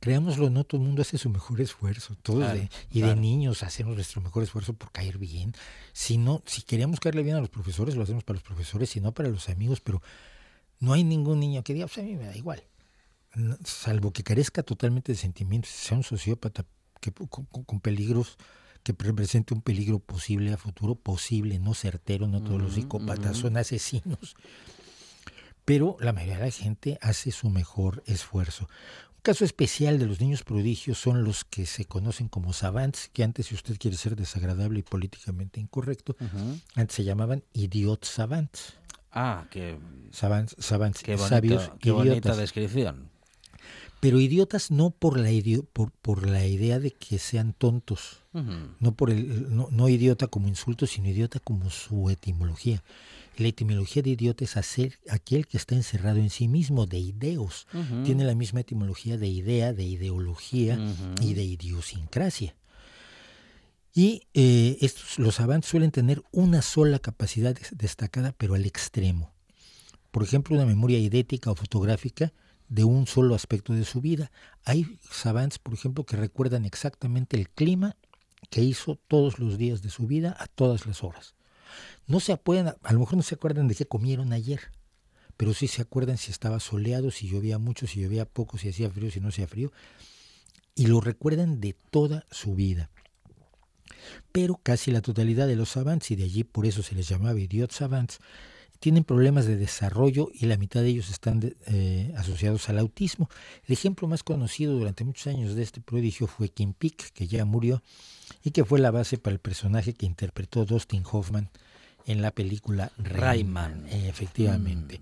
[0.00, 3.14] creámoslo no, todo el mundo hace su mejor esfuerzo, todos Claro, de, y claro.
[3.14, 5.54] de niños hacemos nuestro mejor esfuerzo por caer bien.
[5.92, 9.00] Si no, si queremos caerle bien a los profesores, lo hacemos para los profesores, si
[9.00, 10.02] no para los amigos, pero
[10.80, 12.62] no hay ningún niño que diga, pues a mí me da igual.
[13.34, 16.64] No, salvo que carezca totalmente de sentimientos, sea un sociópata
[17.00, 18.36] que, con, con- con peligros,
[18.82, 23.56] que represente un peligro posible a futuro, posible, no certero, no todos los psicópatas son
[23.56, 24.36] asesinos.
[25.64, 28.68] Pero la mayoría de la gente hace su mejor esfuerzo.
[29.16, 33.24] Un caso especial de los niños prodigios son los que se conocen como savants, que
[33.24, 36.16] antes, si usted quiere ser desagradable y políticamente incorrecto,
[36.76, 38.74] antes se llamaban idiot savants.
[39.18, 39.78] Ah, qué,
[41.16, 43.08] bonito, sabios qué bonita descripción.
[43.98, 48.22] Pero idiotas no por la, idio- por, por la idea de que sean tontos,
[48.78, 52.82] no por el no, no idiota como insulto, sino idiota como su etimología.
[53.38, 57.66] La etimología de idiota es hacer aquel que está encerrado en sí mismo, de ideos.
[58.04, 60.78] Tiene la misma etimología de idea, de ideología
[61.22, 62.54] y de idiosincrasia.
[63.98, 69.32] Y eh, estos, los avances suelen tener una sola capacidad des- destacada, pero al extremo.
[70.10, 72.34] Por ejemplo, una memoria idética o fotográfica
[72.68, 74.30] de un solo aspecto de su vida.
[74.66, 77.96] Hay savants, por ejemplo, que recuerdan exactamente el clima
[78.50, 81.34] que hizo todos los días de su vida a todas las horas.
[82.06, 84.60] No se pueden, a lo mejor no se acuerdan de qué comieron ayer,
[85.38, 88.90] pero sí se acuerdan si estaba soleado, si llovía mucho, si llovía poco, si hacía
[88.90, 89.72] frío, si no hacía frío,
[90.74, 92.90] y lo recuerdan de toda su vida.
[94.32, 97.38] Pero casi la totalidad de los savants, y de allí por eso se les llamaba
[97.38, 98.18] idiot savants,
[98.78, 103.30] tienen problemas de desarrollo y la mitad de ellos están de- eh, asociados al autismo.
[103.64, 107.44] El ejemplo más conocido durante muchos años de este prodigio fue Kim Peek, que ya
[107.46, 107.82] murió
[108.44, 111.48] y que fue la base para el personaje que interpretó Dustin Hoffman
[112.04, 113.84] en la película Rayman.
[113.84, 113.88] Rayman.
[113.88, 115.00] Eh, efectivamente.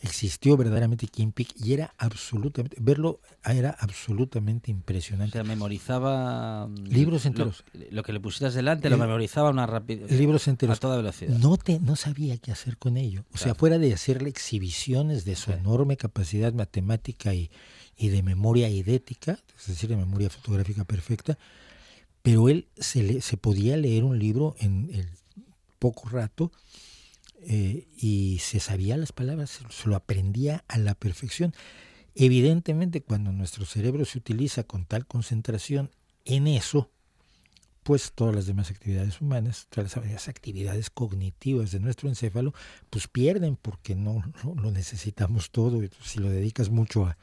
[0.00, 5.32] Existió verdaderamente Kim Peek y era absolutamente, verlo era absolutamente O impresionante.
[5.32, 6.68] sea, memorizaba...
[6.68, 7.64] mm, Libros enteros.
[7.90, 10.10] Lo, que le pusieras delante lo memorizaba a una rapidez.
[10.12, 10.76] libros enteros.
[10.76, 11.36] A toda velocidad.
[11.38, 13.24] No, te, no sabía qué hacer con ello.
[13.34, 15.58] O sea, fuera de hacerle exhibiciones de su Sí.
[15.58, 17.50] enorme capacidad matemática y,
[17.96, 21.38] y de memoria idética, es decir, de memoria fotográfica perfecta,
[22.22, 25.08] pero él se, le, se podía leer un libro en el
[25.80, 26.52] poco rato
[27.42, 31.52] eh, y se sabía las palabras, se- lo aprendía a la perfección.
[32.14, 35.90] Evidentemente, cuando nuestro cerebro se utiliza con tal concentración
[36.24, 36.90] en eso,
[37.84, 42.52] pues todas las demás actividades humanas, todas las actividades cognitivas de nuestro encéfalo,
[42.90, 45.80] pues pierden porque no, no lo necesitamos todo.
[46.04, 47.16] Si lo dedicas mucho a...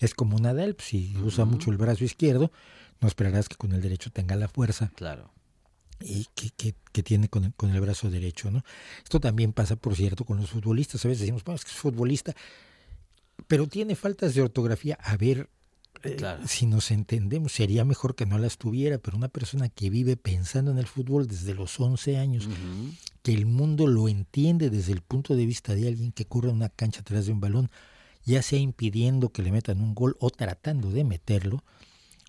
[0.00, 2.50] Es como Nadal, pues, si usa mucho el brazo izquierdo,
[3.00, 5.30] no esperarás que con el derecho tenga la fuerza Claro.
[6.00, 8.50] Y que, que- que tiene con el, con el brazo derecho.
[8.50, 8.64] ¿no?
[9.02, 11.04] Esto también pasa, por cierto, con los futbolistas.
[11.04, 12.34] A veces decimos, bueno, es que es futbolista,
[13.46, 14.98] pero tiene faltas de ortografía.
[15.02, 15.48] A ver,
[16.02, 16.46] eh, Claro.
[16.46, 20.70] si nos entendemos, sería mejor que no las tuviera, pero una persona que vive pensando
[20.70, 22.48] en el fútbol desde los 11 años,
[23.22, 26.68] que el mundo lo entiende desde el punto de vista de alguien que corre una
[26.70, 27.70] cancha atrás de un balón,
[28.24, 31.62] ya sea impidiendo que le metan un gol o tratando de meterlo,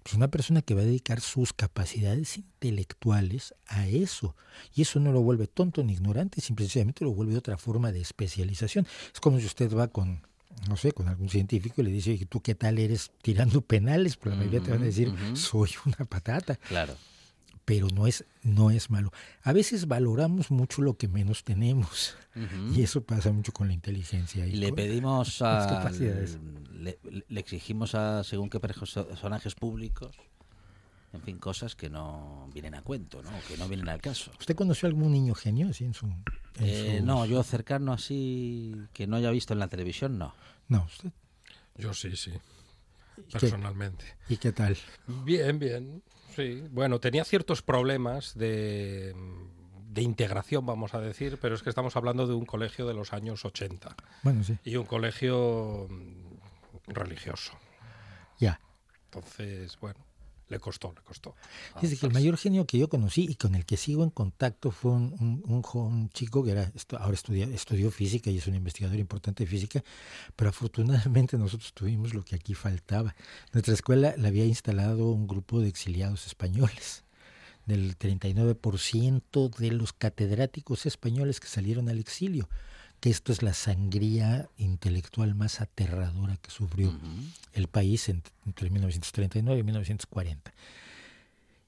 [0.04, 4.36] pues una persona que va a dedicar sus capacidades intelectuales a eso.
[4.74, 8.88] Y eso no lo vuelve tonto ni ignorante, simplemente lo vuelve otra forma de especialización.
[9.14, 10.22] Es como si usted va con,
[10.68, 14.18] no sé, con algún científico y le dice, "Oye, ¿tú qué tal eres tirando penales?
[14.18, 15.36] Pues la mayoría te van a decir, ujú.
[15.36, 16.56] soy una patata.
[16.56, 16.98] Claro.
[17.66, 19.12] Pero no es, no es malo.
[19.44, 22.16] A veces valoramos mucho lo que menos tenemos
[22.74, 24.46] y eso pasa mucho con la inteligencia.
[24.48, 25.90] Y, le pedimos a...
[25.92, 26.98] Le,
[27.28, 30.16] le, exigimos a según qué personajes públicos
[31.14, 33.32] en fin, cosas que no vienen a cuento, ¿no?
[33.48, 34.32] que no vienen al caso.
[34.40, 36.08] ¿Usted conoció algún niño genio así en su...?
[36.60, 40.34] Eh, no, yo cercano así, que no haya visto en la televisión, no.
[40.70, 41.12] No, usted...
[41.78, 42.32] Yo sí, sí,
[43.32, 44.06] personalmente.
[44.30, 44.78] ¿Y qué tal?
[45.26, 46.04] Bien, bien,
[46.36, 46.64] sí.
[46.72, 49.16] Bueno, tenía ciertos problemas de,
[49.90, 53.14] de integración, vamos a decir, pero es que estamos hablando de un colegio de los
[53.14, 53.96] años 80.
[54.24, 54.58] Bueno, sí.
[54.64, 55.88] Y un colegio
[56.88, 57.54] religioso.
[58.40, 58.60] Ya.
[59.06, 60.00] Entonces, bueno,
[60.52, 61.36] le costó, le costó.
[61.82, 64.70] Dice que el mayor genio que yo conocí y con el que sigo en contacto
[64.70, 69.46] fue un, un, chico que era, ahora estudia, estudió física y es un investigador importante
[69.46, 69.84] de física,
[70.36, 73.16] pero afortunadamente nosotros tuvimos lo que aquí faltaba.
[73.54, 77.04] Nuestra escuela la había instalado un grupo de exiliados españoles.
[77.66, 82.50] Del 39% de los catedráticos españoles que salieron al exilio
[83.02, 86.98] que esto es la sangría intelectual más aterradora que sufrió
[87.52, 90.54] el país entre 1939 y 1940.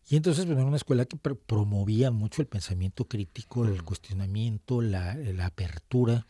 [0.09, 5.17] Y entonces, bueno, era una escuela que promovía mucho el pensamiento crítico, el cuestionamiento, la,
[5.43, 6.27] apertura.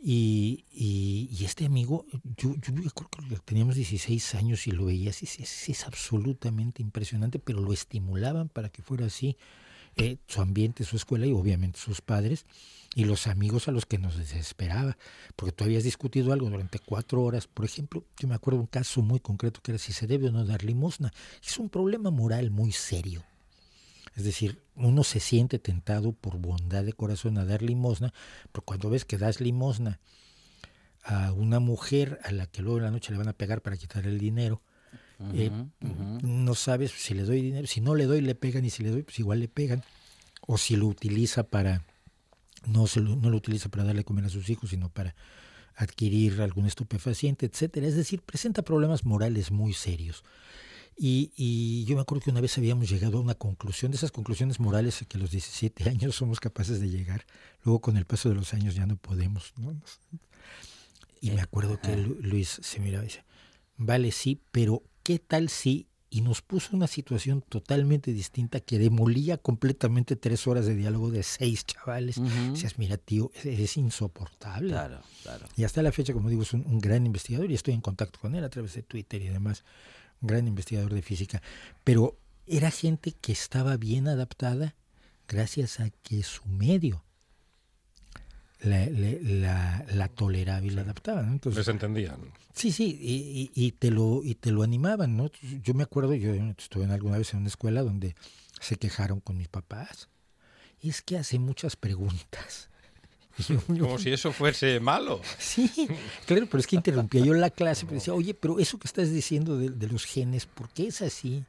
[0.00, 2.04] Y, y, este amigo,
[2.36, 7.38] yo, yo, creo que teníamos 16 años y lo veía así, es, es, absolutamente impresionante,
[7.38, 9.36] pero lo estimulaban para que fuera así
[9.96, 12.46] eh, su ambiente, su escuela y obviamente sus padres
[12.94, 14.96] y los amigos a los que nos desesperaba,
[15.36, 17.46] porque tú habías discutido algo durante cuatro horas.
[17.46, 20.32] Por ejemplo, yo me acuerdo un caso muy concreto que era si se debe o
[20.32, 21.12] no dar limosna.
[21.44, 23.22] Es un problema moral muy serio.
[24.16, 28.12] Es decir, uno se siente tentado por bondad de corazón a dar limosna,
[28.50, 30.00] pero cuando ves que das limosna
[31.04, 33.76] a una mujer a la que luego en la noche le van a pegar para
[33.76, 34.60] quitar el dinero,
[35.34, 35.50] eh,
[36.22, 38.90] no sabes si le doy dinero, si no le doy le pegan y si le
[38.90, 39.82] doy pues igual le pegan,
[40.46, 41.82] o si lo utiliza para
[42.66, 45.14] no, se lo, no lo utiliza para darle comer a sus hijos, sino para
[45.74, 47.86] adquirir algún estupefaciente, etcétera.
[47.86, 50.24] Es decir, presenta problemas morales muy serios.
[50.96, 54.10] Y, y, yo me acuerdo que una vez habíamos llegado a una conclusión, de esas
[54.10, 57.24] conclusiones morales que a los 17 años somos capaces de llegar,
[57.62, 59.54] luego con el paso de los años ya no podemos.
[61.20, 63.24] Y me acuerdo que Luis se miraba y dice,
[63.76, 69.38] vale, sí, pero ¿qué tal si y nos puso una situación totalmente distinta que demolía
[69.38, 72.20] completamente tres horas de diálogo de seis chavales.
[72.52, 74.68] Decías, mira, tío, es, insoportable.
[74.68, 75.46] Claro, claro.
[75.56, 78.34] Y hasta la fecha, como digo, es un, gran investigador y estoy en contacto con
[78.34, 79.64] él a través de Twitter y demás.
[80.20, 81.40] Un gran investigador de física.
[81.84, 84.74] Pero era gente que estaba bien adaptada
[85.26, 87.02] gracias a que su medio
[88.60, 91.22] la, la, la, toleraba y la adaptaba.
[91.22, 91.32] ¿no?
[91.32, 92.16] Entonces, Les entendían.
[92.52, 95.16] Sí, sí, y, y, te lo, y te lo animaban.
[95.16, 95.30] ¿no?
[95.62, 98.16] Yo me acuerdo, yo estuve en alguna vez en una escuela donde
[98.60, 100.08] se quejaron con mis papás.
[100.80, 102.68] Y es que hace muchas preguntas.
[103.66, 105.20] Como si eso fuese malo.
[105.38, 105.70] Sí,
[106.26, 109.12] claro, pero es que interrumpía yo la clase, pero decía, oye, pero eso que estás
[109.12, 111.44] diciendo de, de los genes, ¿por qué es así?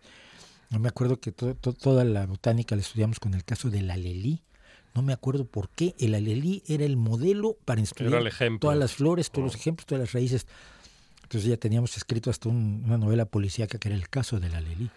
[0.69, 4.43] No me acuerdo que toda la botánica la estudiamos con el caso del alelí
[4.93, 8.23] no me acuerdo por qué, el alelí era el modelo para estudiar
[8.59, 9.57] todas las flores, todos los oh.
[9.57, 10.47] ejemplos, todas las raíces.
[11.23, 14.89] Entonces ya teníamos escrito hasta una novela policíaca que era el caso del alelí.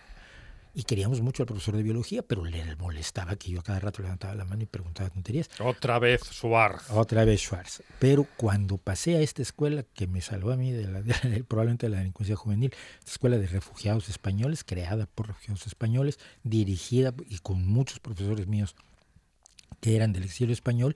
[0.75, 4.01] Y queríamos mucho al profesor de biología, pero le molestaba que yo a cada rato
[4.01, 5.51] levantaba la mano y preguntaba tonterías.
[5.61, 6.91] Otra vez Schwarz.
[6.91, 7.83] Otra vez Schwarz.
[7.99, 11.03] Pero cuando pasé a esta escuela que me salvó a mí de la,
[11.47, 17.13] probablemente de la delincuencia juvenil, esta escuela de refugiados españoles, creada por refugiados españoles, dirigida
[17.29, 18.75] y con muchos profesores míos
[19.81, 20.95] que eran del exilio español,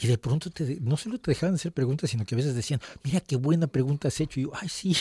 [0.00, 2.80] y de pronto te, no solo te dejaban hacer preguntas, sino que a veces decían,
[3.02, 4.40] mira qué buena pregunta has hecho.
[4.40, 4.96] Y yo, ay, sí,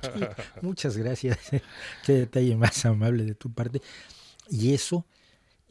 [0.62, 1.38] muchas gracias.
[2.04, 3.82] qué detalle más amable de tu parte.
[4.48, 5.06] Y eso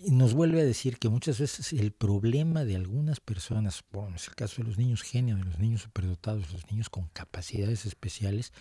[0.10, 4.36] nos vuelve a decir que muchas veces el problema de algunas personas, bueno, es el
[4.36, 8.54] caso de los niños genios, de los niños superdotados, los niños con capacidades especiales,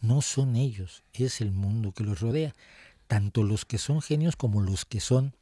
[0.00, 2.54] no son ellos, es el mundo que los rodea.
[3.06, 5.34] Tanto los que son genios como los que son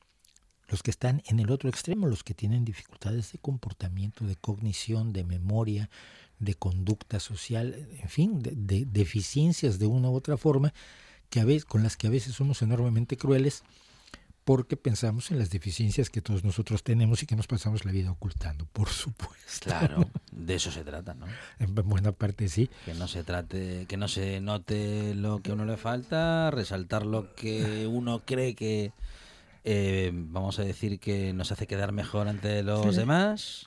[0.74, 5.12] los que están en el otro extremo, los que tienen dificultades de comportamiento, de cognición,
[5.12, 5.88] de memoria,
[6.40, 10.74] de conducta social, en fin, de, deficiencias de una u otra forma,
[11.30, 13.62] que a veces, con las que a veces somos enormemente crueles
[14.42, 18.10] porque pensamos en las deficiencias que todos nosotros tenemos y que nos pasamos la vida
[18.10, 19.66] ocultando, por supuesto.
[19.66, 21.26] Claro, de eso se trata, ¿no?
[21.60, 22.68] En buena parte sí.
[22.84, 27.06] Que no se trate, que no se note lo que a uno le falta, resaltar
[27.06, 28.92] lo que uno cree que
[29.64, 33.66] eh, vamos a decir que nos hace quedar mejor ante los demás.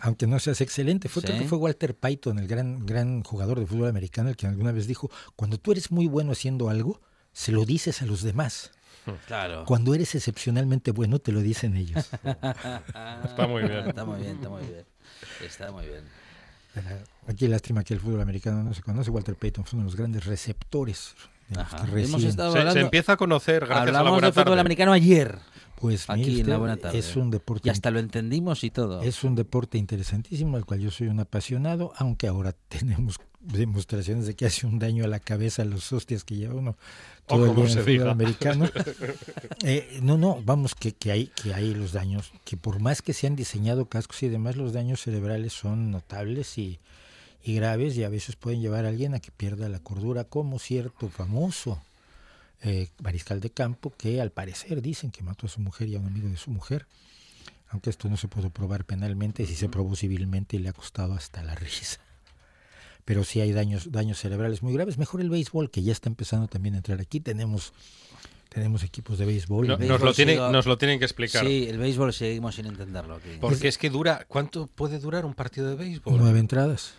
[0.00, 3.88] Aunque no seas excelente, fue, que fue Walter Payton, el gran, gran jugador de fútbol
[3.88, 7.00] americano, el que alguna vez dijo, cuando tú eres muy bueno haciendo algo,
[7.32, 8.70] se lo dices a los demás.
[9.26, 9.64] Claro.
[9.66, 12.08] Cuando eres excepcionalmente bueno, te lo dicen ellos.
[12.24, 13.88] Está muy bien.
[13.88, 14.84] Está muy bien, está muy bien.
[15.44, 16.04] Está muy bien.
[17.26, 19.10] Aquí lástima que el fútbol americano no se conoce.
[19.10, 21.14] Walter Payton fue uno de los grandes receptores
[21.56, 21.76] Ajá.
[21.78, 22.26] que Hemos reciben.
[22.28, 24.60] estado Se, empieza a conocer gracias a la Hablamos buena de fútbol tarde.
[24.60, 25.38] americano ayer,
[25.76, 26.98] Pues mire aquí en la buena tarde.
[26.98, 29.02] es un deporte Y hasta lo entendimos y todo.
[29.02, 34.34] Es un deporte interesantísimo, del cual yo soy un apasionado, aunque ahora tenemos demostraciones de
[34.36, 36.76] que hace un daño a la cabeza los hostias que lleva uno
[37.26, 38.70] todo el en fútbol americano.
[39.64, 43.12] Eh, no, no, vamos, que, que, hay, que hay los daños, que por más que
[43.12, 46.78] se han diseñado cascos y demás, los daños cerebrales son notables y,
[47.42, 50.58] y graves y a veces pueden llevar a alguien a que pierda la cordura, como
[50.58, 51.82] cierto famoso
[52.62, 55.98] eh, mariscal de campo que al parecer dicen que mató a su mujer y a
[55.98, 56.86] un amigo de su mujer
[57.70, 61.14] aunque esto no se pudo probar penalmente, sí se probó civilmente y le ha costado
[61.14, 61.98] hasta la risa.
[63.06, 64.98] Pero sí hay daños, daños cerebrales muy graves.
[64.98, 67.18] Mejor el béisbol, que ya está empezando también a entrar aquí.
[67.18, 67.72] Tenemos,
[68.50, 69.66] tenemos equipos de béisbol.
[69.66, 71.46] No- béisbol nos, lo tienen, sigo- nos lo tienen que explicar.
[71.46, 73.30] Sí, el béisbol seguimos sin entenderlo aquí.
[73.40, 74.24] Porque es que dura.
[74.28, 76.16] ¿Cuánto puede durar un partido de béisbol?
[76.18, 76.94] Nueve entradas.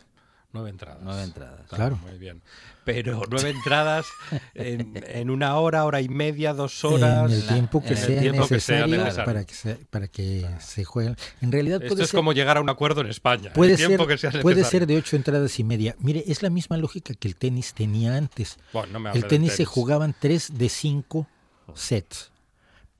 [0.53, 0.99] Nueve entradas.
[1.01, 1.67] Nueve entradas.
[1.67, 1.97] Claro.
[1.97, 2.43] Muy bien.
[2.85, 4.05] Pero nueve entradas
[4.53, 7.31] en, en una hora, hora y media, dos horas.
[7.31, 10.47] en el tiempo que en el sea que sea necesario para que, se, para que
[10.59, 11.17] se jueguen.
[11.41, 13.51] En realidad Esto es ser, como llegar a un acuerdo en España.
[13.53, 15.95] puede el tiempo ser, que sea puede ser de ocho entradas y media.
[15.99, 18.57] Mire, es la misma lógica que el tenis tenía antes.
[18.73, 21.27] Bueno, no me El tenis se jugaban tres de cinco
[21.73, 22.32] sets.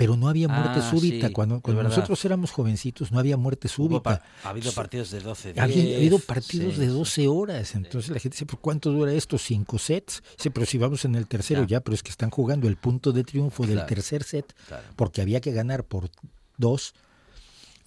[0.04, 1.28] Pero no había muerte Ah, súbita.
[1.30, 4.22] sí, cuando nosotros éramos jovencitos, no había muerte súbita.
[4.43, 6.91] ha habido partidos de 12 Ha habido, ha habido 10, partidos sí, de sí.
[6.91, 7.76] 12 horas.
[7.76, 9.38] Entonces la gente dice, ¿por cuánto dura esto?
[9.38, 10.22] ¿Cinco sets?
[10.38, 11.68] Dice, pero si vamos en el tercero Ya.
[11.78, 14.84] ya, pero es que están jugando el punto de triunfo del tercer set, Claro.
[14.97, 16.10] porque había que ganar por
[16.58, 16.93] dos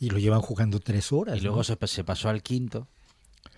[0.01, 1.37] y lo llevan jugando tres horas.
[1.37, 1.65] Y luego ¿no?
[1.65, 2.89] se, se pasó al quinto,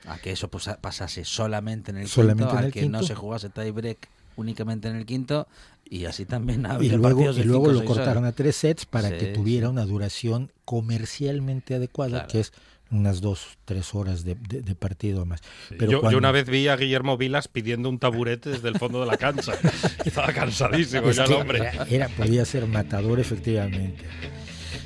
[0.07, 3.15] a que eso pues, pasase solamente en el Solamente quinto, en a que no se
[3.15, 5.49] jugase tie break únicamente en el quinto,
[5.91, 8.33] y así también ha y luego, partidos de y luego cinco lo cortaron horas.
[8.33, 9.71] a tres sets para Sí, que tuviera sí.
[9.73, 12.29] una duración comercialmente adecuada, Claro.
[12.29, 12.53] que es
[12.91, 15.43] unas dos, tres horas de, de- de partido más.
[15.79, 19.01] Pero yo, yo una vez vi a Guillermo Vilas pidiendo un taburete desde el fondo
[19.01, 19.53] de la cancha.
[20.07, 21.59] Estaba cansadísimo Es ya el hombre.
[21.59, 24.05] era, era- podía ser matador efectivamente.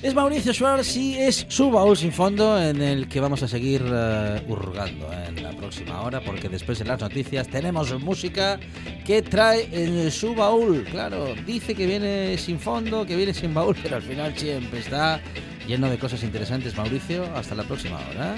[0.03, 3.85] Es Mauricio Schwartz y es su baúl sin fondo en el que vamos a seguir
[3.87, 8.59] eh, hurgando en la próxima hora porque después de las noticias tenemos música
[9.07, 10.83] que trae en su baúl.
[10.91, 15.21] Claro, dice que viene sin fondo, que viene sin baúl, pero al final siempre está
[15.69, 16.77] lleno de cosas interesantes.
[16.77, 18.35] Mauricio, hasta la próxima hora.